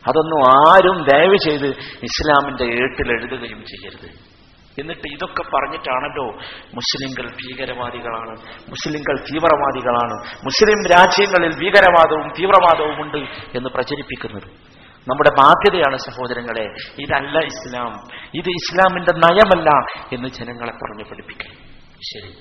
അതൊന്നും 0.08 0.40
ആരും 0.50 0.98
ദയവ് 1.12 1.38
ചെയ്ത് 1.46 1.68
ഇസ്ലാമിന്റെ 2.04 2.64
ഏട്ടിൽ 2.64 3.10
എഴുതുകയും 3.12 3.62
ചെയ്യരുത്. 3.66 4.10
എന്നിട്ട് 4.80 5.08
ഇതൊക്കെ 5.14 5.44
പറഞ്ഞിട്ടാണല്ലോ 5.56 6.26
മുസ്ലിങ്ങൾ 6.74 7.26
ഭീകരവാദികളാണ് 7.32 8.34
മുസ്ലിങ്ങൾ 8.70 9.16
തീവ്രവാദികളാണ് 9.20 10.16
മുസ്ലിം 10.46 10.80
രാജ്യങ്ങളിൽ 10.96 11.54
ഭീകരവാദവും 11.60 12.28
തീവ്രവാദവും 12.40 13.02
ഉണ്ട് 13.02 13.18
എന്ന് 13.58 13.70
പ്രചരിപ്പിക്കുന്നത്. 13.70 14.50
നമ്മുടെ 15.08 15.30
ബാധ്യതയാണ് 15.30 15.98
സഹോദരങ്ങളെ 15.98 16.66
ഇതല്ല 17.00 17.40
ഇസ്ലാം 17.40 17.92
ഇത് 18.34 18.50
ഇസ്ലാമിന്റെ 18.50 19.14
നയമല്ല 19.26 19.70
എന്ന് 20.16 20.28
ജനങ്ങളെ 20.28 20.72
പറഞ്ഞു 20.72 21.04
പഠിപ്പിക്കുക 21.12 21.52
ശരി. 22.12 22.32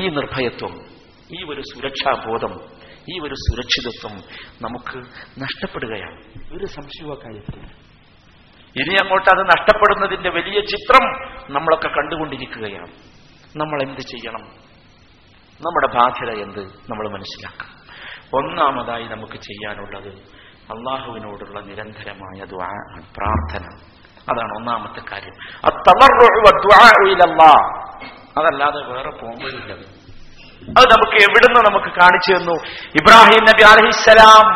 ഈ 0.00 0.08
നിർഭയത്വം 0.08 0.74
ഈ 1.36 1.44
ഒരു 1.44 1.60
സുരക്ഷാബോധം 1.60 2.81
ഈ 3.10 3.20
ഒരു 3.20 3.34
സുരക്ഷിതത്വം 3.34 4.18
നമുക്ക് 4.62 4.98
നഷ്ടപ്പെടുകയാണ്. 5.42 6.20
ഒരു 6.52 6.66
സംശയവും 6.66 7.18
കാര്യത്തില്ല 7.24 7.66
ഇനി 8.76 8.94
അങ്ങോട്ട് 8.94 9.30
അത് 9.30 9.44
നഷ്ടപ്പെടുന്നതിന്റെ 9.44 10.30
വലിയ 10.30 10.60
ചിത്രം 10.60 11.04
നമ്മളൊക്കെ 11.54 11.88
കണ്ടുകൊണ്ടിരിക്കുകയാണ്. 11.88 12.92
നമ്മൾ 13.56 13.82
എന്ത് 13.82 14.00
ചെയ്യണം? 14.00 14.42
നമ്മുടെ 15.60 15.86
ബാധ്യത 15.94 16.42
എന്ത്? 16.42 16.60
നമ്മൾ 16.60 17.08
മനസ്സിലാക്കണം 17.08 17.82
ഒന്നാമതായി 18.34 19.04
നമുക്ക് 19.04 19.32
ചെയ്യാനുള്ളത് 19.32 20.08
അള്ളാഹുവിനോടുള്ള 20.62 21.60
നിരന്തരമായ 21.60 22.44
ദ്വാ 22.44 22.66
പ്രാർത്ഥന. 23.16 23.64
അതാണ് 24.32 24.56
ഒന്നാമത്തെ 24.56 25.02
കാര്യം. 25.12 25.34
അതല്ലാതെ 28.38 28.80
വേറെ 28.80 29.10
പോകുമ്പോഴില്ല 29.10 30.01
അത് 30.68 30.86
നമുക്ക് 30.94 31.16
എവിടുന്ന് 31.22 31.60
നമുക്ക് 31.68 31.90
കാണിച്ചു 32.00 32.30
തന്നു? 32.32 32.56
ഇബ്രാഹിം 33.00 33.42
നബി 33.50 33.62
അലഹിസലാം 33.62 34.46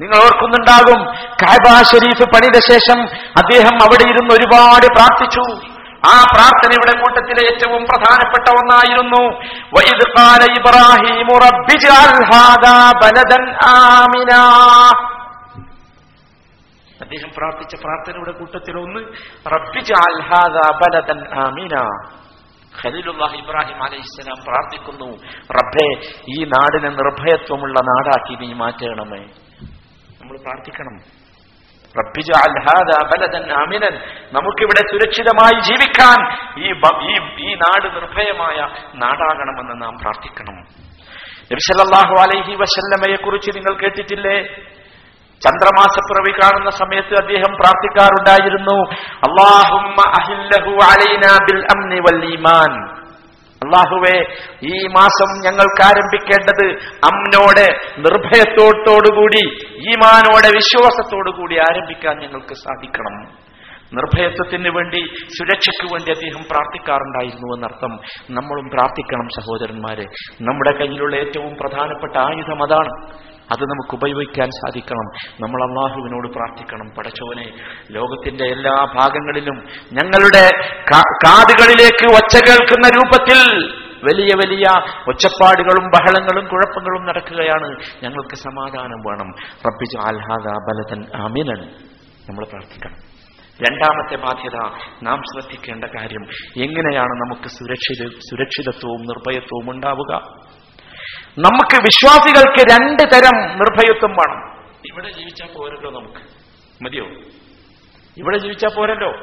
നിങ്ങൾ 0.00 0.16
ഓർക്കുന്നുണ്ടാകും 0.16 1.00
കാബ 1.42 1.82
ഷരീഫ് 1.90 2.24
പണിത 2.34 2.56
ശേഷം 2.72 2.98
അദ്ദേഹം 3.40 3.74
അവിടെ 3.84 4.04
ഇരുന്ന് 4.12 4.34
ഒരുപാട് 4.34 4.86
പ്രാർത്ഥിച്ചു. 4.86 5.44
ആ 6.10 6.14
പ്രാർത്ഥന 6.34 6.70
പ്രാർത്ഥനയുടെ 6.70 6.92
കൂട്ടത്തിലെ 7.00 7.42
ഏറ്റവും 7.50 7.82
പ്രധാനപ്പെട്ട 7.84 8.46
ഒന്നായിരുന്നു. 8.50 9.22
അദ്ദേഹം 17.02 17.30
പ്രാർത്ഥിച്ച 17.36 17.74
പ്രാർത്ഥനയുടെ 17.82 18.32
കൂട്ടത്തിലൊന്ന് 18.38 19.00
റബ്ബിജ് 19.54 19.54
റബ്ബി 19.54 19.80
ജഅൽ 19.90 20.18
ഹാദാ 20.30 20.66
ബലദൻ 20.80 21.20
ആമിനാ. 21.44 21.84
ഖലീലുല്ലാഹ് 22.84 23.36
ഇബ്രാഹിം 23.36 23.82
അലൈഹിസ്സലാം 23.82 24.44
പ്രാർത്ഥിക്കുന്നു 24.44 25.16
റബ്ബേ 25.42 26.00
ഈ 26.28 26.44
നാടിനെ 26.44 26.88
നിർഭയത്വമുള്ള 26.88 27.80
നാടാക്കി 27.80 28.46
നീ 28.46 28.52
മാറ്റണമേ. 28.52 29.18
നമ്മൾ 30.20 30.36
പ്രാർത്ഥിക്കണം. 30.36 31.20
ആമിനൻ. 33.60 33.96
നമുക്കിവിടെ 34.32 34.80
സുരക്ഷിതമായി 34.92 35.60
ജീവിക്കാൻ 35.62 36.32
ഈ 36.62 36.72
ഈ 37.48 37.54
നാട് 37.54 37.94
നിർഭയമായ 37.94 38.68
നാടാകണമെന്ന് 38.94 39.82
നാം 39.82 39.96
പ്രാർത്ഥിക്കണം. 40.02 40.56
നബി 41.52 41.58
സല്ലല്ലാഹു 41.58 42.14
അലൈഹി 42.20 42.54
വസല്ലമയെ 42.54 43.16
കുറിച്ച് 43.16 43.50
നിങ്ങൾ 43.56 43.78
കേട്ടിട്ടില്ലേ? 43.78 44.56
ചന്ദ്രമാസപ്പിറവി 45.44 46.38
കാണുന്ന 46.38 46.70
സമയത്ത് 46.70 47.14
അദ്ദേഹം 47.22 47.56
പ്രാർത്ഥിക്കാറുണ്ടായിരുന്നു 47.56 48.76
ഈമാൻ. 52.24 53.00
അള്ളാഹുവെ 53.64 54.26
ഈ 54.62 54.86
മാസം 54.86 55.40
ഞങ്ങൾക്ക് 55.44 55.84
ആരംഭിക്കേണ്ടത് 55.84 56.66
അമ്നോടെ 57.04 57.66
നിർഭയത്തോടോടുകൂടി 57.98 59.42
ഈമാനോടെ 59.76 60.48
വിശ്വാസത്തോടുകൂടി 60.56 61.56
ആരംഭിക്കാൻ 61.56 62.18
ഞങ്ങൾക്ക് 62.18 62.54
സാധിക്കണം. 62.54 63.22
നിർഭയത്വത്തിന് 63.92 64.68
വേണ്ടി 64.68 65.14
സുരക്ഷയ്ക്ക് 65.38 65.94
വേണ്ടി 65.94 66.12
അദ്ദേഹം 66.12 66.44
പ്രാർത്ഥിക്കാറുണ്ടായിരുന്നു 66.50 67.56
എന്നർത്ഥം. 67.56 67.98
നമ്മളും 68.30 68.68
പ്രാർത്ഥിക്കണം 68.68 69.28
സഹോദരന്മാരെ. 69.28 70.04
നമ്മുടെ 70.40 70.78
കയ്യിലുള്ള 70.78 71.16
ഏറ്റവും 71.16 71.56
പ്രധാനപ്പെട്ട 71.60 72.16
ആയുധം 72.16 72.62
അതാണ് 72.62 73.20
അത് 73.52 73.62
നമുക്ക് 73.62 73.94
ഉപയോഗിക്കാൻ 73.94 74.48
സാധിക്കണം. 74.50 75.34
നമ്മൾ 75.40 75.68
അള്ളാഹുവിനോട് 75.68 76.32
പ്രാർത്ഥിക്കണം. 76.34 76.90
പടച്ചോനെ 76.98 77.52
ലോകത്തിന്റെ 77.90 78.44
എല്ലാ 78.44 78.84
ഭാഗങ്ങളിലും 78.84 79.58
ഞങ്ങളുടെ 79.92 80.50
കാതുകളിലേക്ക് 80.96 82.14
ഒച്ച 82.14 82.36
കേൾക്കുന്ന 82.36 82.88
രൂപത്തിൽ 82.96 83.70
വലിയ 84.04 84.28
വലിയ 84.36 84.64
ഒച്ചപ്പാടുകളും 85.08 85.90
ബഹളങ്ങളും 85.90 86.48
കുഴപ്പങ്ങളും 86.48 87.06
നടക്കുകയാണ്. 87.06 87.76
ഞങ്ങൾക്ക് 88.02 88.34
സമാധാനം 88.34 89.00
വേണം. 89.00 89.30
റബ്ബിജ് 89.66 89.98
ആൽഹാദ 89.98 90.46
ബലതൻ 90.46 91.22
ആമിനൻ. 91.22 91.66
നമ്മൾ 92.28 92.44
പ്രാർത്ഥിക്കണം. 92.44 92.96
രണ്ടാമത്തെ 93.68 94.16
ബാധ്യത 94.16 94.60
നാം 95.02 95.22
ശ്രദ്ധിക്കേണ്ട 95.22 95.84
കാര്യം 95.84 96.22
എങ്ങനെയാണ് 96.64 97.08
നമുക്ക് 97.08 97.48
സുരക്ഷിത 97.48 98.08
സുരക്ഷിതത്വവും 98.30 99.00
നിർഭയത്വവും 99.00 99.70
ഉണ്ടാവുക? 99.70 100.40
നമുക്ക് 101.38 101.82
വിശ്വാസികൾക്ക് 101.82 102.60
രണ്ട് 102.60 103.02
തരം 103.02 103.48
നിർഭയത്വം 103.48 104.10
വേണം. 104.10 104.50
ഇവിടെ 104.86 105.12
ജീവിച്ചാൽ 105.12 105.46
പോരല്ലോ 105.58 105.90
നമുക്ക്. 105.90 106.20
മതിയോ? 106.84 107.04
ഇവിടെ 108.18 108.38
ജീവിച്ചാൽ 108.38 108.76
പോരല്ലോ. 108.76 109.14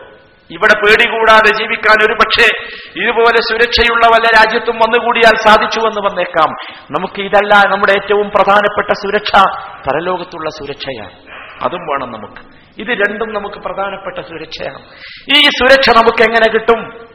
ഇവിടെ 0.52 0.80
പേടി 0.80 1.10
കൂടാതെ 1.10 1.58
ജീവിക്കാൻ 1.58 2.06
ഒരു 2.06 2.13
പക്ഷേ 2.13 2.70
ഇതുപോലെ 3.02 3.38
സുരക്ഷയുള്ള 3.38 4.08
വല്ല 4.08 4.28
രാജ്യത്തും 4.36 4.76
വന്നുകൂടിയാൽ 4.76 5.38
സാധിച്ചുവെന്ന് 5.38 6.02
വന്നേക്കാം. 6.02 6.56
നമുക്ക് 6.91 7.22
ഇതല്ല 7.22 7.54
നമ്മുടെ 7.56 7.93
ഏറ്റവും 8.04 8.30
പ്രധാനപ്പെട്ട 8.30 8.89
സുരക്ഷ 8.91 9.32
പരലോകത്തുള്ള 9.89 10.50
സുരക്ഷയാണ്. 10.50 11.12
അതും 11.65 11.80
വേണം 11.80 12.12
നമുക്ക്. 12.12 12.58
ഇത് 12.82 12.88
രണ്ടും 12.88 13.34
നമുക്ക് 13.34 13.56
പ്രധാനപ്പെട്ട 13.56 14.28
സുരക്ഷയാണ്. 14.28 14.80
ഈ 15.38 15.41
സുരക്ഷ 15.43 15.89
നമുക്ക് 15.89 16.24
എങ്ങനെ 16.24 16.54
കിട്ടും? 16.54 17.07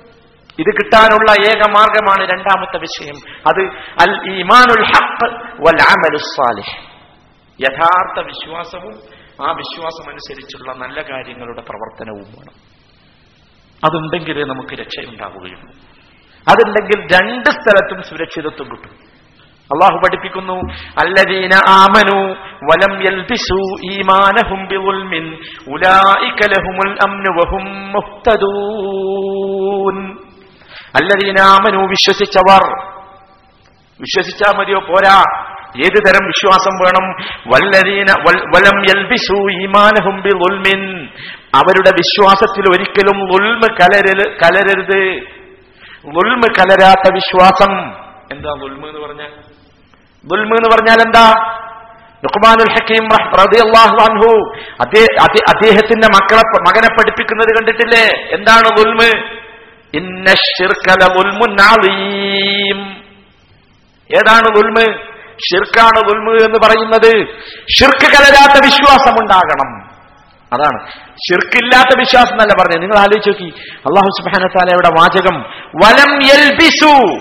ഇത് 0.58 0.66
കിട്ടാനുള്ള 0.66 1.32
ഏക 1.32 1.70
മാർഗമാണ് 1.70 2.28
രണ്ടാമത്തെ 2.34 2.78
വിഷയം. 2.78 3.40
അത് 3.40 3.74
അൽ 3.74 4.30
ഇമാനുൽ 4.30 4.84
ഹഖ് 4.84 5.34
വൽ 5.34 5.82
യഥാർത്ഥ 7.60 8.20
വിശ്വാസവും 8.20 9.22
ആ 9.46 9.52
വിശ്വാസം 9.52 10.10
അനുസരിച്ചുള്ള 10.10 10.72
നല്ല 10.72 11.02
കാര്യങ്ങളുടെ 11.02 11.60
പ്രവർത്തനവും 11.60 12.18
വേണം. 12.18 12.54
അതുണ്ടെങ്കിലേ 13.84 14.44
നമുക്ക് 14.44 14.68
രക്ഷയുണ്ടാവുകയുള്ളൂ. 14.68 15.72
അതുണ്ടെങ്കിൽ 16.48 17.00
രണ്ട് 17.00 17.44
സ്ഥലത്തും 17.44 18.02
സുരക്ഷിതത്വം 18.02 18.70
കിട്ടും. 18.70 18.90
അള്ളാഹു 19.62 19.96
പഠിപ്പിക്കുന്നു 19.96 20.72
അല്ലദീന 21.02 21.50
ആമനു 21.68 22.34
വലം 22.62 23.00
യൽബിസു 23.00 23.92
ഈമാനഹും 23.92 24.66
ബിളുൽമിൻ 24.66 25.38
ഉലൈക 25.70 26.34
ലഹുമുൽ 26.34 26.98
അംനു 27.08 27.30
വഹും 27.30 27.92
മുഹ്തദൂൻ. 27.92 30.18
അല്ലദീന 30.94 31.37
ആമനു 31.40 31.87
വിശ്വസിച്ചവർ. 31.87 32.81
വിശ്വസിച്ചാ 34.00 34.59
മതിയോ? 34.59 34.81
പോരാ. 34.81 35.48
ഏത് 35.76 36.09
തരം 36.09 36.26
വിശ്വാസം 36.26 36.70
വേണം? 36.74 37.12
വല്ലരീന 37.46 38.07
വലം 38.28 38.83
യൽബിസു 38.83 39.50
ഈമാനഹും 39.50 40.22
ബിളുൽമിൻ 40.22 41.09
അവരുടെ 41.55 41.90
വിശ്വാസത്തിൽ 41.90 42.61
ഒരിക്കലും 42.61 43.22
ഉൽമ 43.22 43.61
കലരൽ 43.81 44.37
കലരരുത്. 44.37 45.22
ഉൽമ 46.05 46.40
കലരാത്ത 46.40 47.14
വിശ്വാസം. 47.14 47.90
എന്താ 48.33 48.50
ഉൽമ 48.50 48.87
എന്ന് 48.87 49.00
പറഞ്ഞാൽ? 49.00 49.28
ദുൽമ 50.24 50.55
എന്ന് 50.55 50.76
പറഞ്ഞാൽ 50.76 50.96
എന്താ? 51.07 51.52
ലുഖ്മാനുൽ 52.24 52.72
ഹക്കീം 52.72 53.09
റളിയല്ലാഹു 53.26 54.12
അൻഹു. 54.12 54.55
അദ്ദേഹ- 54.81 55.20
അദ്ദേ- 55.20 55.57
അദ്ദേഹത്തിന്റെ 55.57 56.07
മക്കളെ 56.07 56.61
മകനെ 56.61 56.94
പഠിപ്പിക്കുന്നത് 56.94 57.48
കണ്ടിട്ടില്ലേ? 57.48 58.35
എന്താണ് 58.35 58.83
ദുൽമ? 58.83 59.33
ഏതാണ് 64.14 64.48
ഗുൽമ് 64.57 65.12
ഷിർക്കാണ് 65.33 66.00
ഗുൽമ് 66.09 66.44
എന്ന് 66.44 66.66
പറയുന്നത് 66.66 67.26
ഷിർക്ക് 67.72 68.07
കലരാത്ത 68.07 68.64
വിശ്വാസം 68.64 69.22
ഉണ്ടാകണം 69.22 69.92
അതാണ്. 70.52 70.90
ഷിർക്കില്ലാത്ത 71.02 71.98
വിശ്വാസം 71.98 72.33
എന്നല്ല 72.33 72.62
പറഞ്ഞത്. 72.62 72.83
നിങ്ങൾ 72.83 72.98
ആലോചിച്ച് 72.98 73.31
നോക്കി. 73.31 73.52
അള്ളാഹു 73.76 74.09
സുബാനത്താലയുടെ 74.18 74.88
വാചകം 74.88 75.42
വലം 75.85 76.22
എൽബിസു 76.22 77.18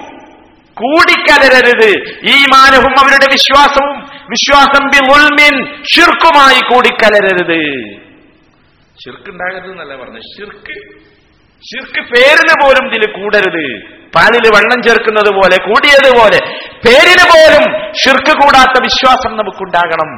കൂടിക്കലരരുത്. 0.74 2.20
ഈ 2.24 2.42
മാനവും 2.42 3.00
അവരുടെ 3.00 3.32
വിശ്വാസവും 3.32 4.00
വിശ്വാസം 4.30 4.88
ബി 4.88 5.12
ഉൽമിൻ 5.12 5.84
ഷിർക്കുമായി 5.84 6.74
കൂടിക്കലരരുത്. 6.74 7.92
ഷിർക്ക് 9.04 9.30
ഉണ്ടാകരുത് 9.30 9.72
എന്നല്ല 9.72 9.96
പറഞ്ഞത്. 9.96 10.22
ഷിർക്ക് 10.22 11.02
ഷിർക്ക് 11.70 12.02
പേരിന് 12.12 12.54
പോലും 12.64 12.86
ഇതിൽ 12.90 13.12
കൂടരുത്. 13.12 13.66
പാലിൽ 14.16 14.46
വെള്ളം 14.56 14.84
ചേർക്കുന്നത് 14.84 15.32
പോലെ 15.36 15.58
കൂടിയതുപോലെ 15.70 16.40
പേരിന് 16.86 17.26
പോലും 17.32 17.64
ഷിർക്ക് 17.94 18.34
കൂടാത്ത 18.42 18.84
വിശ്വാസം 18.84 19.38
നമുക്കുണ്ടാകണം. 19.38 20.12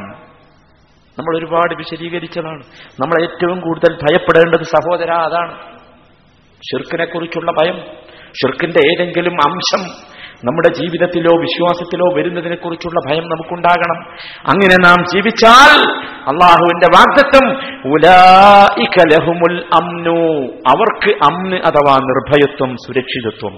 നമ്മൾ 1.17 1.37
ഒരുപാട് 1.37 1.73
വിശദീകരിച്ചതാണ്. 1.75 2.63
നമ്മൾ 3.01 3.21
ഏറ്റവും 3.21 3.59
കൂടുതൽ 3.59 3.91
ഭയപ്പെടേണ്ടത് 3.95 4.63
സഹോദര 4.63 5.11
അതാണ്. 5.11 5.53
ഷിർക്കിനെ 6.69 7.05
കുറിച്ചുള്ള 7.05 7.51
ഭയം 7.51 7.77
ഷിർക്കിന്റെ 8.39 8.79
ഏതെങ്കിലും 8.91 9.33
അംശം 9.33 10.12
നമ്മുടെ 10.43 10.67
ജീവിതത്തിലോ 10.67 11.41
വിശ്വാസത്തിലോ 11.41 12.15
വരുന്നതിനെ 12.15 12.55
കുറിച്ചുള്ള 12.55 13.09
ഭയം 13.09 13.23
നമുക്കുണ്ടാകണം. 13.23 14.03
അങ്ങനെ 14.49 14.75
നാം 14.75 15.05
ജീവിച്ചാൽ 15.13 15.91
അള്ളാഹുവിന്റെ 16.27 16.87
വാഗ്ദത്വം 16.95 17.49
അവർക്ക് 20.67 21.15
അമ്ന് 21.25 21.55
അഥവാ 21.55 21.95
നിർഭയത്വം 21.95 22.75
സുരക്ഷിതത്വം. 22.75 23.53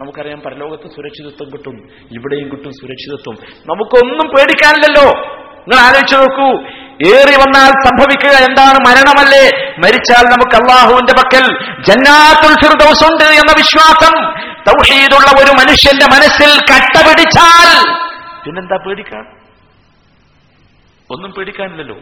നമുക്കറിയാം 0.00 0.40
പരലോകത്ത് 0.40 0.90
സുരക്ഷിതത്വം 0.96 1.50
കിട്ടും. 1.52 1.88
ഇവിടെയും 2.12 2.44
കിട്ടും 2.44 2.70
സുരക്ഷിതത്വം. 2.70 3.34
നമുക്കൊന്നും 3.66 4.28
പേടിക്കാനില്ലല്ലോ. 4.28 5.38
നിങ്ങൾ 5.58 5.86
ആലോചിച്ചു 5.86 6.16
നോക്കൂ. 6.16 6.64
ഏറി 7.06 7.36
വന്നാൽ 7.36 7.70
സംഭവിക്കുക 7.70 8.28
എന്താണ് 8.28 8.78
മരണമല്ലേ? 8.86 9.68
മരിച്ചാൽ 9.68 10.24
നമുക്ക് 10.24 10.56
അള്ളാഹുവിന്റെ 10.56 11.12
പക്കൽ 11.12 11.46
ജന്നാത്തുൽ 11.82 12.66
ഫിർദൗസ് 12.66 13.12
ഉണ്ട് 13.12 13.24
എന്ന 13.24 13.52
വിശ്വാസം. 13.56 14.37
തൗഹീദുള്ള 14.67 15.29
ഒരു 15.41 15.51
മനുഷ്യന്റെ 15.61 16.07
മനസ്സിൽ 16.13 16.51
കട്ട 16.71 16.95
പിടിച്ചാൽ 17.07 17.69
പിന്നെന്താ 18.43 18.77
പേടിക്കാൻ 18.85 19.25
ഒന്നും 21.09 21.31
പേടിക്കാനില്ലല്ലോ 21.37 21.97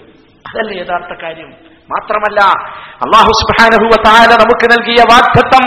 അതല്ലേ 0.45 0.75
യഥാർത്ഥ 0.81 1.13
കാര്യം 1.23 1.49
മാത്രമല്ല 1.89 2.39
അള്ളാഹു 3.05 3.31
സുബ്ഹാനഹു 3.41 3.85
വ 3.93 3.97
തആല 4.07 4.31
നമുക്ക് 4.43 4.67
നൽകിയ 4.73 4.99
വാഗ്ദത്തം 5.13 5.65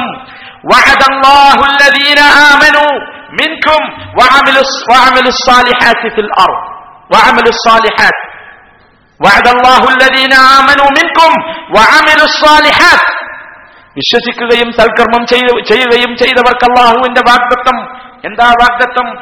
وعد 0.73 1.03
الله 1.13 1.59
الذين 1.73 2.21
آمنوا 2.53 2.93
منكم 3.41 3.81
وعملوا 4.19 4.67
وعملوا 4.91 5.33
الصالحات 5.37 6.03
في 6.15 6.21
الأرض 6.27 6.61
وعملوا 7.13 7.53
الصالحات 7.57 8.19
وعد 9.21 9.47
الله 9.49 9.83
الذين 9.95 10.33
آمنوا 10.59 10.89
منكم 10.99 11.31
وعملوا 11.75 12.27
الصالحات 12.31 13.03
വിശ്വസിക്കുകയും 13.96 14.74
സൽക്കർമ്മം 14.74 15.26
ചെയ്യുകയും 15.72 16.18
ചെയ്തവർക്ക് 16.18 16.66
അള്ളാഹുവിന്റെ 16.66 17.22
വാഗ്ദത്തം. 17.30 18.10
എന്താ 18.26 18.46
വാഗ്ദത്തം? 18.46 19.18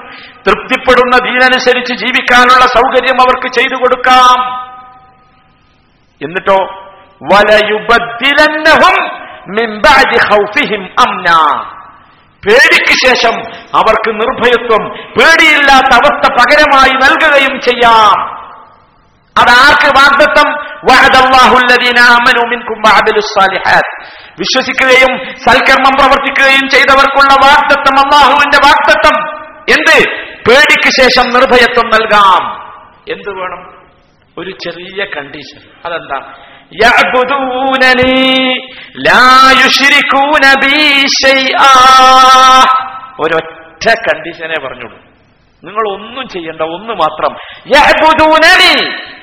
തൃപ്തിപ്പെടുന്ന 0.47 1.17
ദീനനുസരിച്ച് 1.25 1.93
ജീവിക്കാനുള്ള 1.93 2.65
സൗകര്യം 2.65 3.21
അവർക്ക് 3.21 3.47
ചെയ്തു 3.47 3.75
കൊടുക്കാം. 3.75 4.68
എന്നിട്ടോ 6.21 6.63
വലയുബദ്ദിലന്നഹും 7.34 9.19
അംന. 11.08 11.25
പേടിക്ക് 12.45 13.08
ശേഷം 13.08 13.36
അവർക്ക് 13.75 14.10
നിർഭയത്വം 14.10 14.89
പേടിയില്ലാത്ത 14.89 15.93
അവസ്ഥ 15.93 16.34
പകരമായി 16.34 16.89
നൽകുകയും 16.89 17.62
ചെയ്യാം. 17.62 18.39
അതാർക്ക് 19.38 19.97
വാഗ്ദത്തം? 19.97 20.69
വിശ്വസിക്കുകയും 24.39 25.17
സൽക്കർമ്മം 25.17 25.91
പ്രവർത്തിക്കുകയും 25.99 26.69
ചെയ്തവർക്കുള്ള 26.69 27.34
വാഗ്ദത്തം 27.34 27.99
അള്ളാഹുവിന്റെ 27.99 28.58
വാഗ്ദത്തം. 28.65 29.38
എന്ത്? 29.69 30.10
പേടിക്ക് 30.29 31.01
ശേഷം 31.01 31.29
നിർഭയത്വം 31.29 31.89
നൽകാം. 31.89 32.55
എന്ത് 33.10 33.29
വേണം? 33.29 33.79
ഒരു 34.39 34.49
ചെറിയ 34.49 35.06
കണ്ടീഷൻ 35.06 35.62
അതെന്താ? 35.86 36.34
ഒരൊറ്റ 43.19 43.89
കണ്ടീഷനെ 43.89 44.67
പറഞ്ഞുള്ളൂ. 44.67 44.97
നിങ്ങൾ 45.63 45.93
ഒന്നും 45.93 46.28
ചെയ്യണ്ട 46.28 46.62
ഒന്ന് 46.62 46.93
മാത്രം. 46.93 47.36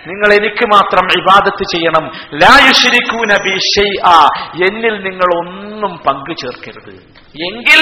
നിങ്ങൾ 0.07 0.33
എനിക്ക് 0.33 0.67
മാത്രം 0.67 1.05
ഇബാദത്ത് 1.21 1.65
ചെയ്യണം. 1.65 2.05
ലാ 2.35 2.55
നബി 3.33 3.55
ബി 3.55 3.99
ആ 4.07 4.29
എന്നിൽ 4.55 5.03
നിങ്ങൾ 5.03 5.39
ഒന്നും 5.39 5.99
പങ്കു 5.99 6.33
ചേർക്കരുത് 6.33 6.95
എങ്കിൽ 7.49 7.81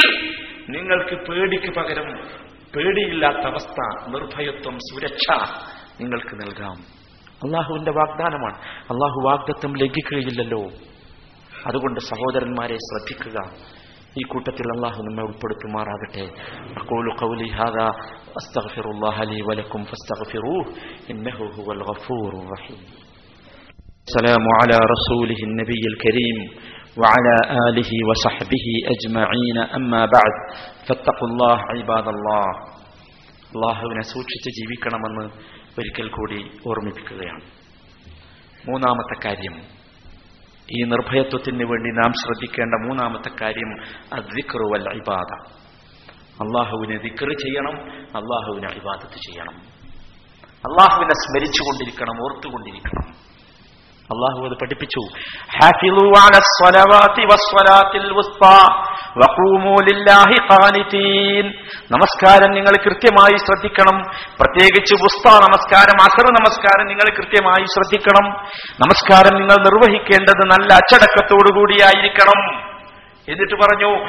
നിങ്ങൾക്ക് 0.69 1.15
പേടിക്ക് 1.15 1.75
പകരം 1.75 2.29
പേടിയില്ലാത്ത 2.77 3.47
അവസ്ഥ 3.47 4.09
നിർഭയത്വം 4.09 4.79
സുരക്ഷ 4.79 5.27
നിങ്ങൾക്ക് 6.01 6.35
നൽകാം. 6.35 7.04
അള്ളാഹുവിന്റെ 7.44 7.92
വാഗ്ദാനമാണ് 8.00 8.58
അള്ളാഹു 8.94 9.20
വാഗ്ദത്വം 9.28 9.74
ലംഘിക്കുകയില്ലല്ലോ 9.82 10.62
അതുകൊണ്ട് 11.70 12.00
സഹോദരന്മാരെ 12.10 12.78
ശ്രദ്ധിക്കുക 12.88 13.38
ഈ 14.16 14.24
കൂട്ടത്തിൽ 14.32 14.68
അള്ളാഹു 14.76 15.00
നമ്മെ 15.08 15.24
ഉൾപ്പെടുത്തുമാറാകട്ടെ 15.30 16.26
അഖൂലു 16.82 17.12
ഖൗലി 17.22 17.50
ഹാദാ 17.58 17.88
അസ്തഗ്ഫിറുല്ലാഹ 18.40 19.26
ലീ 19.32 19.40
വലക്കും 19.48 19.84
ഫസ്തഗ്ഫിറൂഹ് 19.92 20.66
ഇന്നഹു 21.14 21.48
ഹുവൽ 21.58 21.84
ഗഫൂറുർ 21.90 22.42
റഹീം 22.56 22.82
السلام 24.08 24.46
على 24.60 24.78
رسوله 24.88 25.40
النبي 25.50 25.84
الكريم 25.94 26.38
وعلى 26.98 27.36
آله 27.68 27.92
وصحبه 28.10 28.66
أجمعين 28.94 29.58
أما 29.78 30.02
بعد 30.08 30.34
فاتقوا 30.88 31.28
الله 31.30 31.58
عباد 31.72 32.08
الله 32.10 32.48
അള്ളാഹുവിനെ 33.55 34.03
സൂക്ഷിച്ച് 34.03 34.51
ജീവിക്കണമെന്ന് 34.51 35.25
ഒരിക്കൽ 35.79 36.09
കൂടി 36.09 36.51
ഓർമ്മിപ്പിക്കുകയാണ്. 36.69 37.41
മൂന്നാമത്തെ 38.69 39.29
കാര്യം 39.29 39.63
ഈ 40.77 40.83
നിർഭയത്വത്തിന് 40.83 41.65
വേണ്ടി 41.65 41.91
നാം 41.91 42.13
ശ്രദ്ധിക്കേണ്ട 42.13 42.87
മൂന്നാമത്തെ 42.87 43.31
കാര്യം 43.41 43.83
അദ്വിക്റുവൽ 44.15 44.95
ഇബാദ. 44.95 45.53
അള്ളാഹുവിനെ 46.43 46.97
ദിക്റ് 46.97 47.33
ചെയ്യണം 47.33 47.77
അള്ളാഹുവിനെ 48.17 48.69
ഇബാദത്ത് 48.69 49.15
ചെയ്യണം. 49.15 49.57
അള്ളാഹുവിനെ 50.49 51.15
സ്മരിച്ചുകൊണ്ടിരിക്കണം 51.15 52.25
ഓർത്തുകൊണ്ടിരിക്കണം. 52.25 53.34
അള്ളാഹു 54.05 54.45
അത് 54.45 54.53
പഠിപ്പിച്ചു. 54.53 55.19
നമസ്കാരം 61.93 62.55
നിങ്ങൾ 62.55 62.85
കൃത്യമായി 62.85 63.37
ശ്രദ്ധിക്കണം. 63.37 64.03
പ്രത്യേകിച്ച് 64.41 64.95
പുസ്ത 64.95 65.29
നമസ്കാരം 65.29 66.03
അസർ 66.03 66.33
നമസ്കാരം 66.33 66.87
നിങ്ങൾ 66.87 67.17
കൃത്യമായി 67.17 67.65
ശ്രദ്ധിക്കണം. 67.65 68.37
നമസ്കാരം 68.81 69.37
നിങ്ങൾ 69.37 69.55
നിർവഹിക്കേണ്ടത് 69.59 70.47
നല്ല 70.47 70.75
അച്ചടക്കത്തോടുകൂടിയായിരിക്കണം 70.75 72.71
എന്നിട്ട് 73.29 73.55
പറഞ്ഞു 73.55 74.07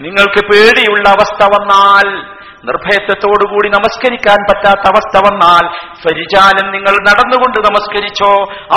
നിങ്ങൾക്ക് 0.00 0.46
പേടിയുള്ള 0.46 1.08
അവസ്ഥ 1.08 1.44
വന്നാൽ 1.44 2.37
നിർഭയത്വത്തോടുകൂടി 2.64 3.68
നമസ്കരിക്കാൻ 3.68 4.38
പറ്റാത്ത 4.48 4.84
അവസ്ഥ 4.88 5.16
വന്നാൽ 5.26 5.64
ഫരിജാലൻ 6.04 6.70
നിങ്ങൾ 6.70 6.94
നടന്നുകൊണ്ട് 7.08 7.58
നമസ്കരിച്ചോ 7.60 8.32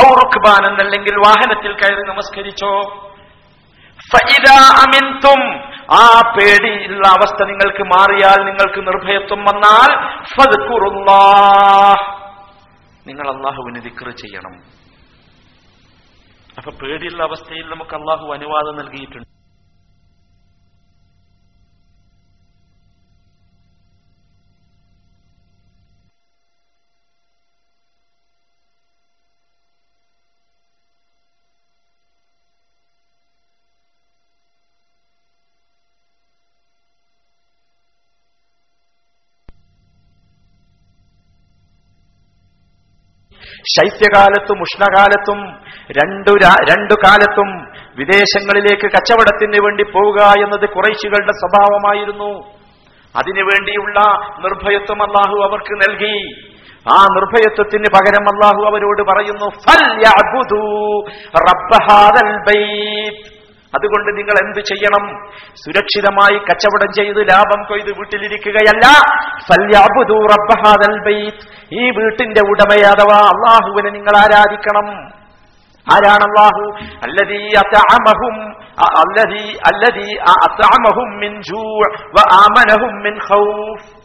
ഔറുഖ്ബാൻ 0.08 0.72
എന്നല്ലെങ്കിൽ 0.72 1.16
വാഹനത്തിൽ 1.28 1.74
കയറി 1.74 2.04
നമസ്കരിച്ചോ. 2.10 2.74
അമിൻതും 4.84 5.42
ആ 5.92 6.34
പേടിയുള്ള 6.36 7.08
അവസ്ഥ 7.08 7.44
നിങ്ങൾക്ക് 7.44 7.84
മാറിയാൽ 7.84 8.46
നിങ്ങൾക്ക് 8.46 8.88
നിർഭയത്വം 8.88 9.40
വന്നാൽ 9.40 9.90
നിങ്ങൾ 13.08 13.28
അള്ളാഹുവിന് 13.36 13.82
ദിക്ർ 13.82 14.10
ചെയ്യണം. 14.10 14.56
അപ്പൊ 16.58 16.72
പേടിയുള്ള 16.72 17.24
അവസ്ഥയിൽ 17.24 17.66
നമുക്ക് 17.70 17.96
അള്ളാഹു 17.96 18.34
അനുവാദം 18.34 18.76
നൽകിയിട്ടുണ്ട്. 18.76 19.41
ശൈത്യകാലത്തും 43.78 44.62
ഉഷ്ണകാലത്തും 44.62 45.54
രണ്ടു 45.92 46.32
രണ്ടു 46.72 46.94
കാലത്തും 46.94 47.68
വിദേശങ്ങളിലേക്ക് 47.96 48.92
കച്ചവടത്തിന് 48.92 49.66
വേണ്ടി 49.66 49.84
പോവുക 49.84 50.22
എന്നത് 50.22 50.70
കുറേശികളുടെ 50.70 51.32
സ്വഭാവമായിരുന്നു. 51.32 52.40
അതിനുവേണ്ടിയുള്ള 53.16 54.00
നിർഭയത്വം 54.40 55.04
അള്ളാഹു 55.04 55.50
അവർക്ക് 55.50 55.74
നൽകി. 55.74 56.48
ആ 56.92 57.06
നിർഭയത്വത്തിന് 57.16 57.86
പകരം 57.94 58.24
അള്ളാഹു 58.24 58.72
അവരോട് 58.72 59.02
പറയുന്നു 59.02 59.50
അതുകൊണ്ട് 63.76 64.18
നിങ്ങൾ 64.18 64.46
എന്ത് 64.46 64.60
ചെയ്യണം? 64.60 65.28
സുരക്ഷിതമായി 65.56 66.38
കച്ചവടം 66.38 66.94
ചെയ്ത് 66.94 67.30
ലാഭം 67.30 67.64
കൊയ്ത് 67.64 67.98
വീട്ടിലിരിക്കുകയല്ല. 67.98 68.88
ഈ 71.74 71.90
വീട്ടിന്റെ 71.90 72.42
ഉടമയെ 72.50 72.88
അഥവാ 72.88 73.18
അള്ളാഹുവിനെ 73.18 73.90
നിങ്ങൾ 73.90 74.18
ആരാധിക്കണം? 74.18 75.04
ആരാണ് 75.94 76.24
അള്ളാഹു? 76.24 76.86
അല്ലദീ 77.04 77.46
അതാമഹും 77.46 78.52
അ- 78.60 79.00
അല്ലദീ 79.00 79.54
അല്ലദീ 79.54 80.18
അത്അമഹും 80.18 81.18
മിൻ 81.18 81.42
ജൂ' 81.42 81.82
ആമനഹും 82.20 83.04
മിൻ 83.04 83.14
ഖൗഫ്. 83.14 84.02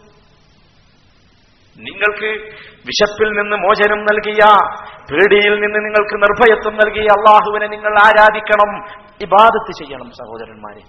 നിങ്ങൾക്ക് 1.79 2.40
വിശപ്പിൽ 2.87 3.29
നിന്ന് 3.29 3.57
മോചനം 3.57 3.98
നൽകിയ 3.98 4.66
പേടിയിൽ 5.12 5.61
നിന്ന് 5.61 5.79
നിങ്ങൾക്ക് 5.79 6.14
നിർഭയത്വം 6.14 6.74
നൽകിയ 6.74 7.02
അള്ളാഹുവിനെ 7.02 7.66
നിങ്ങൾ 7.66 7.98
ആരാധിക്കണം? 7.98 9.05
ഇബാദത്ത് 9.22 9.85
ചെയ്യണം 9.85 10.11
സഹോദരന്മാരെ. 10.11 10.81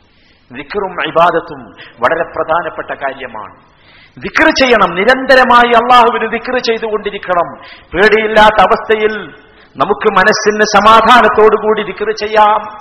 ദിക്റും 0.55 1.07
ഇബാദത്തും 1.07 1.59
വളരെ 1.89 2.23
പ്രധാനപ്പെട്ട 2.23 2.91
കാര്യമാണ്. 2.91 3.55
ദിക്റ് 4.19 4.45
ചെയ്യണം 4.45 4.95
നിരന്തരമായി 4.95 5.67
അള്ളാഹുവിന് 5.67 6.31
ദിക്റ് 6.31 6.63
ചെയ്തുകൊണ്ടിരിക്കണം. 6.63 7.57
പേടിയില്ലാത്ത 7.93 8.61
അവസ്ഥയിൽ 8.61 9.29
നമുക്ക് 9.77 10.11
മനസ്സിന് 10.11 10.61
സമാധാനത്തോടുകൂടി 10.61 11.83
ദിക്റ് 11.83 12.11
ചെയ്യാം. 12.11 12.77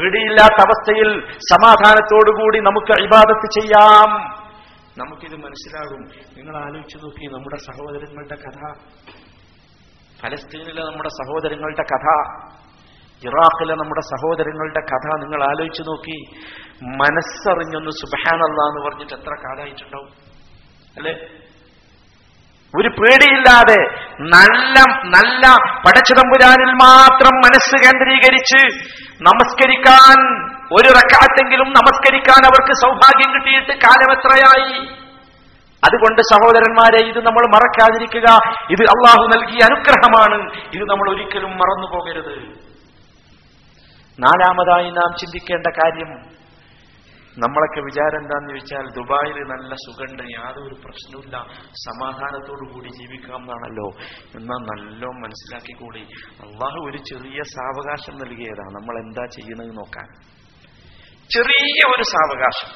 പേടിയില്ലാത്ത 0.00 0.60
അവസ്ഥയിൽ 0.60 1.32
സമാധാനത്തോടുകൂടി 1.36 2.58
നമുക്ക് 2.58 3.02
ഇബാദത്ത് 3.02 3.60
ചെയ്യാം. 3.60 4.20
നമുക്കിത് 4.98 5.36
മനസ്സിലാകും. 5.36 6.00
നിങ്ങൾ 6.36 6.56
ആലോചിച്ചു 6.56 6.96
നോക്കി 6.96 7.26
നമ്മുടെ 7.26 7.56
സഹോദരങ്ങളുടെ 7.56 8.34
കഥ. 8.34 8.72
ഫലസ്തീനിലെ 10.22 10.84
നമ്മുടെ 10.84 11.08
സഹോദരങ്ങളുടെ 11.08 11.82
കഥ. 11.82 12.06
ഇറാഖിലെ 13.24 13.74
നമ്മുടെ 13.74 14.00
സഹോദരങ്ങളുടെ 14.00 14.80
കഥ 14.80 15.20
നിങ്ങൾ 15.22 15.44
ആലോചിച്ച് 15.44 15.82
നോക്കി. 15.82 16.18
മനസ്സറിഞ്ഞൊന്ന് 16.84 17.90
സുബാനല്ല 17.90 18.60
എന്ന് 18.62 18.90
പറഞ്ഞിട്ട് 18.90 19.14
എത്ര 19.14 19.30
കാലമായിട്ടുണ്ടാവും? 19.30 20.08
അല്ലേ? 20.96 21.12
ഒരു 22.78 22.88
പേടിയില്ലാതെ 22.88 23.82
നല്ല 24.20 24.74
നല്ല 25.04 25.48
പടച്ചതമ്പുരാനിൽ 25.86 26.72
മാത്രം 26.72 27.36
മനസ്സ് 27.36 27.84
കേന്ദ്രീകരിച്ച് 27.84 28.78
നമസ്കരിക്കാൻ 29.22 30.40
ഒരു 30.72 30.88
റക്കാത്തെങ്കിലും 30.88 31.68
നമസ്കരിക്കാൻ 31.68 32.46
അവർക്ക് 32.46 32.72
സൗഭാഗ്യം 32.72 33.34
കിട്ടിയിട്ട് 33.34 33.72
കാലം 33.72 34.12
എത്രയായി? 34.12 35.00
അതുകൊണ്ട് 35.84 36.20
സഹോദരന്മാരെ 36.20 37.06
ഇത് 37.08 37.18
നമ്മൾ 37.18 37.46
മറക്കാതിരിക്കുക. 37.46 38.56
ഇത് 38.70 38.82
അള്ളാഹു 38.82 39.26
നൽകിയ 39.26 39.58
അനുഗ്രഹമാണ്. 39.64 40.52
ഇത് 40.52 40.82
നമ്മൾ 40.90 41.14
ഒരിക്കലും 41.14 41.50
മറന്നു 41.50 41.86
പോകരുത് 41.92 42.69
നാലാമതായി 44.24 44.90
നാം 44.90 45.10
ചിന്തിക്കേണ്ട 45.20 45.68
കാര്യം 45.80 46.12
നമ്മളൊക്കെ 47.42 47.80
വിചാരം 47.80 48.18
എന്താന്ന് 48.22 48.48
ചോദിച്ചാൽ 48.50 48.86
ദുബായിൽ 48.96 49.36
നല്ല 49.50 49.74
സുഖണ്ട് 49.84 50.22
യാതൊരു 50.36 50.76
പ്രശ്നമില്ല 50.84 51.36
സമാധാനത്തോടു 51.84 52.64
കൂടി 52.72 52.90
ജീവിക്കാം 52.98 53.38
എന്നാണല്ലോ. 53.42 53.86
എന്നാൽ 54.38 54.60
നല്ലോ 54.70 55.10
മനസ്സിലാക്കിക്കൂടി. 55.24 56.02
അള്ളാഹു 56.44 56.80
ഒരു 56.88 56.98
ചെറിയ 57.10 57.42
സാവകാശം 57.54 58.16
നൽകിയതാണ് 58.22 58.74
നമ്മൾ 58.78 58.96
എന്താ 59.04 59.24
ചെയ്യുന്നത് 59.36 59.72
നോക്കാൻ 59.80 60.08
ചെറിയ 61.30 61.80
ഒരു 61.94 62.06
സാവകാശം. 62.14 62.70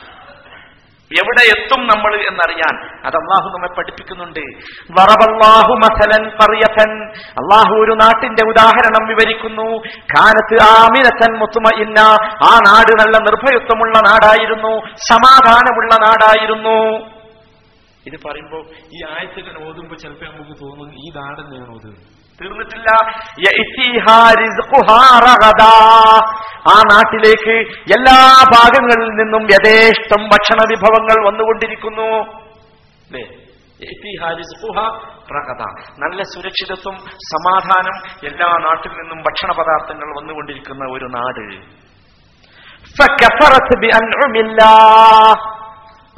എവിടെ 1.04 1.60
എത്തും 1.60 1.86
നമ്മൾ 1.86 2.14
എന്നറിയാൻ. 2.14 2.86
അത് 2.86 3.16
അള്ളാഹു 3.16 3.48
നമ്മെ 3.48 3.68
പഠിപ്പിക്കുന്നുണ്ട്. 3.68 4.40
അള്ളാഹു 7.30 7.74
ഒരു 7.74 7.92
നാട്ടിന്റെ 7.92 8.46
ഉദാഹരണം 8.46 9.08
വിവരിക്കുന്നു. 9.08 9.78
കാനത്ത് 10.02 10.62
ആമിനത്തൻ 10.62 11.38
മുത്തുമഇന്ന. 11.38 12.00
ആ 12.24 12.58
നാട് 12.66 12.92
നല്ല 12.92 13.18
നിർഭയത്വമുള്ള 13.18 13.98
നാടായിരുന്നു. 13.98 14.82
സമാധാനമുള്ള 14.96 15.94
നാടായിരുന്നു. 15.94 17.14
ഇത് 18.06 18.20
പറയുമ്പോൾ 18.26 18.66
ഈ 18.94 19.04
ആയത്തിനെ 19.04 19.68
ഓതുമ്പോ 19.68 19.96
ചിലപ്പോ 19.96 20.26
നമുക്ക് 20.26 20.60
തോന്നുന്നു 20.60 20.94
ഈ 20.94 21.12
നാടെന്നെയാണ് 21.16 21.74
ഓതുന്നത്? 21.74 22.23
തീർന്നിട്ടില്ല. 22.42 22.90
ആ 26.70 26.82
നാട്ടിലേക്ക് 26.92 27.56
എല്ലാ 27.70 28.44
ഭാഗങ്ങളിൽ 28.54 29.08
നിന്നും 29.08 29.42
യഥേഷ്ടം 29.42 30.24
ഭക്ഷണ 30.24 30.58
വിഭവങ്ങൾ 30.70 31.26
വന്നുകൊണ്ടിരിക്കുന്നു. 31.26 32.44
നല്ല 35.98 36.22
സുരക്ഷിതത്വം 36.22 36.96
സമാധാനം 37.06 37.96
എല്ലാ 38.26 38.58
നാട്ടിൽ 38.58 38.90
നിന്നും 38.90 39.18
ഭക്ഷണ 39.18 39.52
പദാർത്ഥങ്ങൾ 39.52 40.08
വന്നുകൊണ്ടിരിക്കുന്ന 40.20 40.84
ഒരു 40.92 41.04
നാട്. 41.04 41.84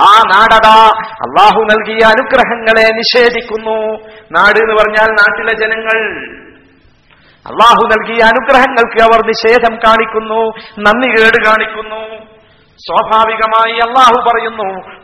ആ 0.00 0.22
നാടത 0.34 0.68
അള്ളാഹു 0.98 1.60
നൽകിയ 1.62 2.06
അനുഗ്രഹങ്ങളെ 2.06 2.94
നിഷേധിക്കുന്നു. 2.94 3.96
നാട് 4.32 4.58
എന്ന് 4.58 4.74
പറഞ്ഞാൽ 4.74 5.06
നാട്ടിലെ 5.10 5.56
ജനങ്ങൾ. 5.56 6.26
അള്ളാഹു 7.46 7.86
നൽകിയ 7.86 8.24
അനുഗ്രഹങ്ങൾക്ക് 8.24 9.02
അവർ 9.02 9.26
നിഷേധം 9.26 9.76
കാണിക്കുന്നു 9.76 10.52
നന്ദി 10.78 11.08
കേട് 11.08 11.44
കാണിക്കുന്നു. 11.46 12.26
സ്വാഭാവികമായി 12.78 13.72
അള്ളാഹു 13.72 14.28
പറയുന്നു 14.28 14.96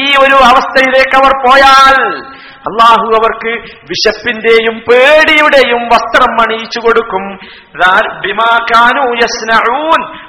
ഈ 0.00 0.04
ഒരു 0.04 0.34
അവസ്ഥയിലേക്ക് 0.34 1.16
അവർ 1.16 1.46
പോയാൽ 1.46 2.22
അള്ളാഹു 2.62 3.06
അവർക്ക് 3.14 3.52
വിശപ്പിന്റെയും 3.90 4.78
പേടിയുടെയും 4.78 5.82
വസ്ത്രം 5.86 6.32
അണിയിച്ചു 6.42 6.80
കൊടുക്കും. 6.80 7.24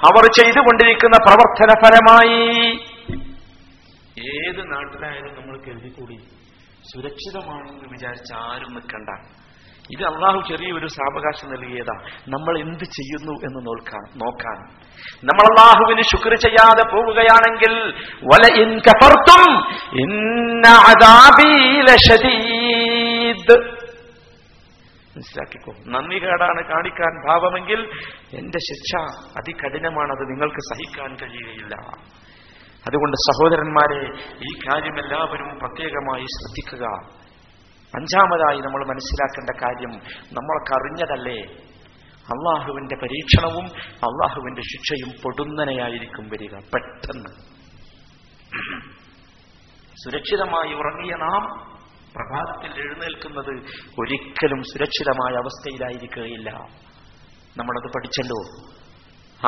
അവർ 0.10 0.24
ചെയ്തുകൊണ്ടിരിക്കുന്ന 0.32 1.18
പ്രവർത്തന 1.24 1.70
ഫലമായി 1.86 2.80
നാട്ടിലായാലും 4.72 5.34
നമ്മൾ 5.42 5.58
കരുതിക്കൂടി. 5.58 6.18
സുരക്ഷിതമാണെന്ന് 6.94 7.88
വിചാരിച്ച 7.92 8.34
ആരും 8.34 8.74
നിൽക്കണ്ട. 8.74 9.10
ഇത് 9.92 10.04
അള്ളാഹു 10.04 10.42
ചെറിയൊരു 10.50 10.88
സാവകാശം 10.88 11.50
നൽകിയതാ. 11.50 12.02
നമ്മൾ 12.28 12.60
എന്ത് 12.60 12.84
ചെയ്യുന്നു 12.84 13.32
എന്ന് 13.32 13.66
നോക്കാൻ 13.68 14.20
നോക്കാൻ. 14.20 14.58
നമ്മൾ 15.24 15.44
അള്ളാഹുവിന് 15.44 16.02
ശുക്ർ 16.02 16.36
ചെയ്യാതെ 16.36 16.96
പോവുകയാണെങ്കിൽ 16.96 17.94
വല 18.24 18.62
ഇൻ 18.62 18.80
മനസ്സിലാക്കിക്കോ? 25.18 25.74
നന്ദി 25.88 26.16
കേടാണ് 26.16 26.70
കാണിക്കാൻ 26.70 27.28
ഭാവമെങ്കിൽ 27.28 27.90
എന്റെ 28.34 28.58
ശിക്ഷ 28.58 29.16
അതികഠിനമാണത് 29.38 30.22
നിങ്ങൾക്ക് 30.22 30.56
സഹിക്കാൻ 30.56 31.16
കഴിയുകയില്ല. 31.16 31.76
അതുകൊണ്ട് 32.88 33.18
സഹോദരന്മാരെ 33.18 34.02
ഈ 34.36 34.60
കാര്യം 34.68 35.00
എല്ലാവരും 35.00 35.60
പ്രത്യേകമായി 35.60 36.24
ശ്രദ്ധിക്കുക. 36.24 37.23
അഞ്ചാമതായി 37.96 38.60
നമ്മൾ 38.60 38.88
മനസ്സിലാക്കേണ്ട 38.88 39.50
കാര്യം 39.64 39.92
നമ്മൾക്ക് 40.34 40.74
അറിഞ്ഞതല്ലേ 40.74 41.64
അള്ളാഹുവിന്റെ 42.24 42.96
പരീക്ഷണവും 42.96 43.66
അള്ളാഹുവിന്റെ 43.90 44.62
ശിക്ഷയും 44.62 45.22
പൊടുന്നനെയായിരിക്കും 45.24 46.30
വരിക 46.30 46.56
പെട്ടെന്ന്. 46.56 47.30
സുരക്ഷിതമായി 50.04 50.74
ഉറങ്ങിയ 50.74 51.16
നാം 51.16 51.74
പ്രഭാതത്തിൽ 52.16 52.82
എഴുന്നേൽക്കുന്നത് 52.82 53.52
ഒരിക്കലും 54.00 54.64
സുരക്ഷിതമായ 54.64 55.36
അവസ്ഥയിലായിരിക്കുകയില്ല. 55.36 56.50
നമ്മളത് 57.58 57.92
പഠിച്ചല്ലോ. 57.92 58.70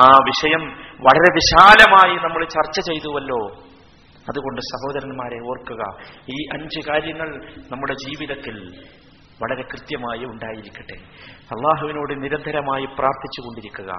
ആ 0.02 0.18
വിഷയം 0.24 0.68
വളരെ 0.78 1.34
വിശാലമായി 1.34 2.16
നമ്മൾ 2.16 2.44
ചർച്ച 2.44 2.80
ചെയ്തുവല്ലോ. 2.80 3.65
അതുകൊണ്ട് 4.28 4.60
സഹോദരന്മാരെ 4.60 5.48
ഓർക്കുക 5.48 5.82
ഈ 6.28 6.46
അഞ്ച് 6.52 6.88
കാര്യങ്ങൾ 6.88 7.44
നമ്മുടെ 7.72 7.92
ജീവിതത്തിൽ 7.92 8.84
വളരെ 9.42 9.62
കൃത്യമായി 9.62 10.24
ഉണ്ടായിരിക്കട്ടെ. 10.24 10.96
അള്ളാഹുവിനോട് 11.36 12.22
നിരന്തരമായി 12.22 12.84
പ്രാർത്ഥിച്ചുകൊണ്ടിരിക്കുക 12.84 13.92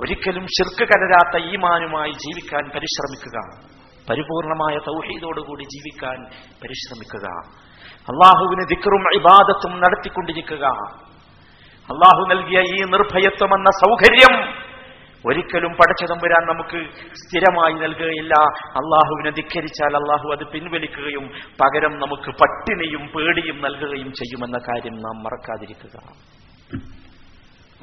ഒരിക്കലും 0.00 0.46
ശിർക്ക് 0.46 0.84
കലരാത്ത 0.84 1.44
ഈമാനുമായി 1.44 2.12
ജീവിക്കാൻ 2.12 2.70
പരിശ്രമിക്കുക. 2.70 3.70
പരിപൂർണമായ 4.10 4.78
തൗഹീദോടുകൂടി 4.78 5.62
ജീവിക്കാൻ 5.62 6.24
പരിശ്രമിക്കുക. 6.34 7.26
അള്ളാഹുവിന് 8.00 8.68
ദിക്റും 8.68 9.14
ഇബാദത്തും 9.14 9.80
നടത്തിക്കൊണ്ടിരിക്കുക. 9.80 10.64
അള്ളാഹു 11.90 12.26
നൽകിയ 12.28 12.60
ഈ 12.60 12.78
നിർഭയത്വമെന്ന 12.90 13.70
സൗകര്യം 13.80 14.59
ഒരിക്കലും 15.26 15.72
പടച്ചതമ്പുരാൻ 15.72 16.42
നമുക്ക് 16.46 16.78
സ്ഥിരമായി 17.14 17.72
നൽകുകയില്ല. 17.72 18.34
അള്ളാഹുവിനെ 18.80 19.30
ധിക്കരിച്ചാൽ 19.30 19.96
അള്ളാഹു 19.96 20.28
അത് 20.32 20.44
പിൻവലിക്കുകയും 20.52 21.30
പകരം 21.62 21.98
നമുക്ക് 21.98 22.30
പട്ടിണിയും 22.30 23.06
പേടിയും 23.16 23.60
നൽകുകയും 23.60 24.12
ചെയ്യുമെന്ന 24.12 24.58
കാര്യം 24.58 24.96
നാം 24.96 25.22
മറക്കാതിരിക്കുക. 25.22 25.96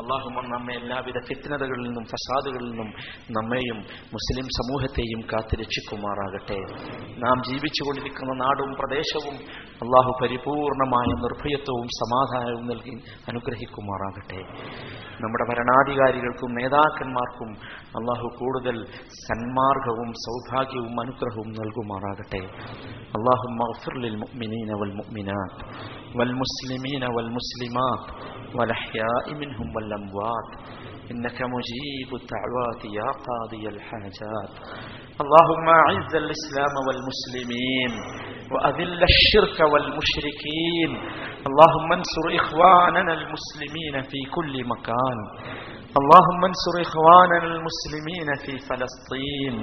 അള്ളാഹുമ 0.02 0.42
നമ്മെ 0.48 0.74
എല്ലാവിധ 0.74 1.20
ഫിത്നതകളിൽ 1.28 1.84
നിന്നും 1.88 2.06
ഫസാദുകളിൽ 2.06 2.70
നിന്നും 2.70 2.90
നമ്മെയും 3.32 3.78
മുസ്ലിം 4.16 4.48
സമൂഹത്തെയും 4.60 5.22
കാത്തിരക്ഷിക്കുമാറാകട്ടെ 5.34 6.60
നാം 7.24 7.38
നാം 7.38 7.44
ജീവിച്ചുകൊണ്ടിരിക്കുന്ന 7.52 8.34
നാടും 8.44 8.70
പ്രദേശവും 8.74 9.36
അള്ളാഹു 9.78 10.12
പരിപൂർണമായ 10.22 11.08
നിർഭയത്വവും 11.24 11.88
സമാധാനവും 12.02 12.66
നൽകി 12.68 12.96
അനുഗ്രഹിക്കുമാറാകട്ടെ. 13.28 14.42
നമ്മുടെ 15.24 15.46
ഭരണാധികാരികൾക്കും 15.50 16.52
നേതാക്കന്മാർക്കും 16.54 17.52
അള്ളാഹു 18.00 18.28
കൂടുതൽ 18.40 18.78
സന്മാർഗവും 19.28 20.10
സൗഭാഗ്യവും 20.26 21.02
അനുഗ്രഹവും 21.02 21.50
നൽകുമാറാകട്ടെ. 21.50 22.42
اللهم 23.16 23.58
اغفر 23.70 23.94
للمؤمنين 23.98 24.70
والمؤمنات 24.80 25.58
والمسلمين 26.18 27.04
والمسلمات 27.16 28.04
والأحياء 28.56 29.26
منهم 29.42 29.68
والأموات. 29.76 30.50
إنك 31.12 31.42
مجيب 31.42 32.10
الدعوات 32.22 32.82
يا 33.00 33.10
قاضي 33.28 33.64
الحاجات. 33.68 34.52
اللهم 35.24 35.66
أعز 35.70 36.12
الإسلام 36.16 36.74
والمسلمين 36.88 37.92
وأذل 38.52 39.04
الشرك 39.04 39.58
والمشركين. 39.74 40.92
اللهم 41.48 41.90
انصر 41.94 42.26
إخواننا 42.42 43.14
المسلمين 43.14 43.96
في 44.12 44.20
كل 44.36 44.66
مكان. 44.74 45.18
اللهم 46.00 46.42
انصر 46.46 46.76
إخواننا 46.82 47.48
المسلمين 47.56 48.28
في 48.46 48.54
فلسطين. 48.68 49.56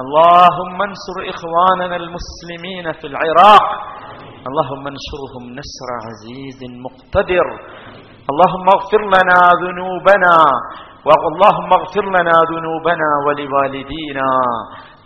اللهم 0.00 0.78
انصر 0.88 1.16
إخواننا 1.34 1.96
المسلمين 1.96 2.92
في 2.92 3.06
العراق. 3.12 3.64
اللهم 4.48 4.84
انصرهم 4.92 5.44
نصر 5.60 5.88
عزيز 6.06 6.60
مقتدر. 6.86 7.46
اللهم 8.30 8.66
اغفر 8.76 9.02
لنا 9.16 9.38
ذنوبنا 9.64 10.36
اللهم 11.30 11.70
اغفر 11.80 12.04
لنا 12.16 12.36
ذنوبنا 12.52 13.08
ولوالدينا. 13.26 14.30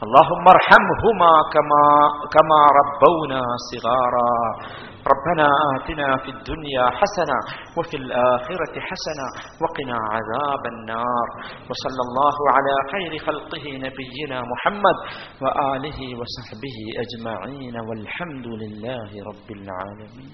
اللهم 0.05 0.45
ارحمهما 0.57 1.33
كما 1.55 1.85
كما 2.35 2.61
ربونا 2.81 3.43
صغارا. 3.71 4.35
ربنا 5.13 5.49
آتنا 5.77 6.17
في 6.25 6.31
الدنيا 6.31 6.85
حسنة 6.91 7.39
وفي 7.79 7.97
الآخرة 7.97 8.75
حسنة 8.89 9.27
وقنا 9.63 9.99
عذاب 10.15 10.63
النار. 10.75 11.29
وصلى 11.71 12.03
الله 12.09 12.37
على 12.55 12.75
خير 12.93 13.13
خلقه 13.27 13.65
نبينا 13.87 14.39
محمد 14.53 14.97
وآله 15.43 16.01
وصحبه 16.21 16.79
أجمعين 17.05 17.77
والحمد 17.89 18.47
لله 18.47 19.11
رب 19.31 19.49
العالمين. 19.51 20.33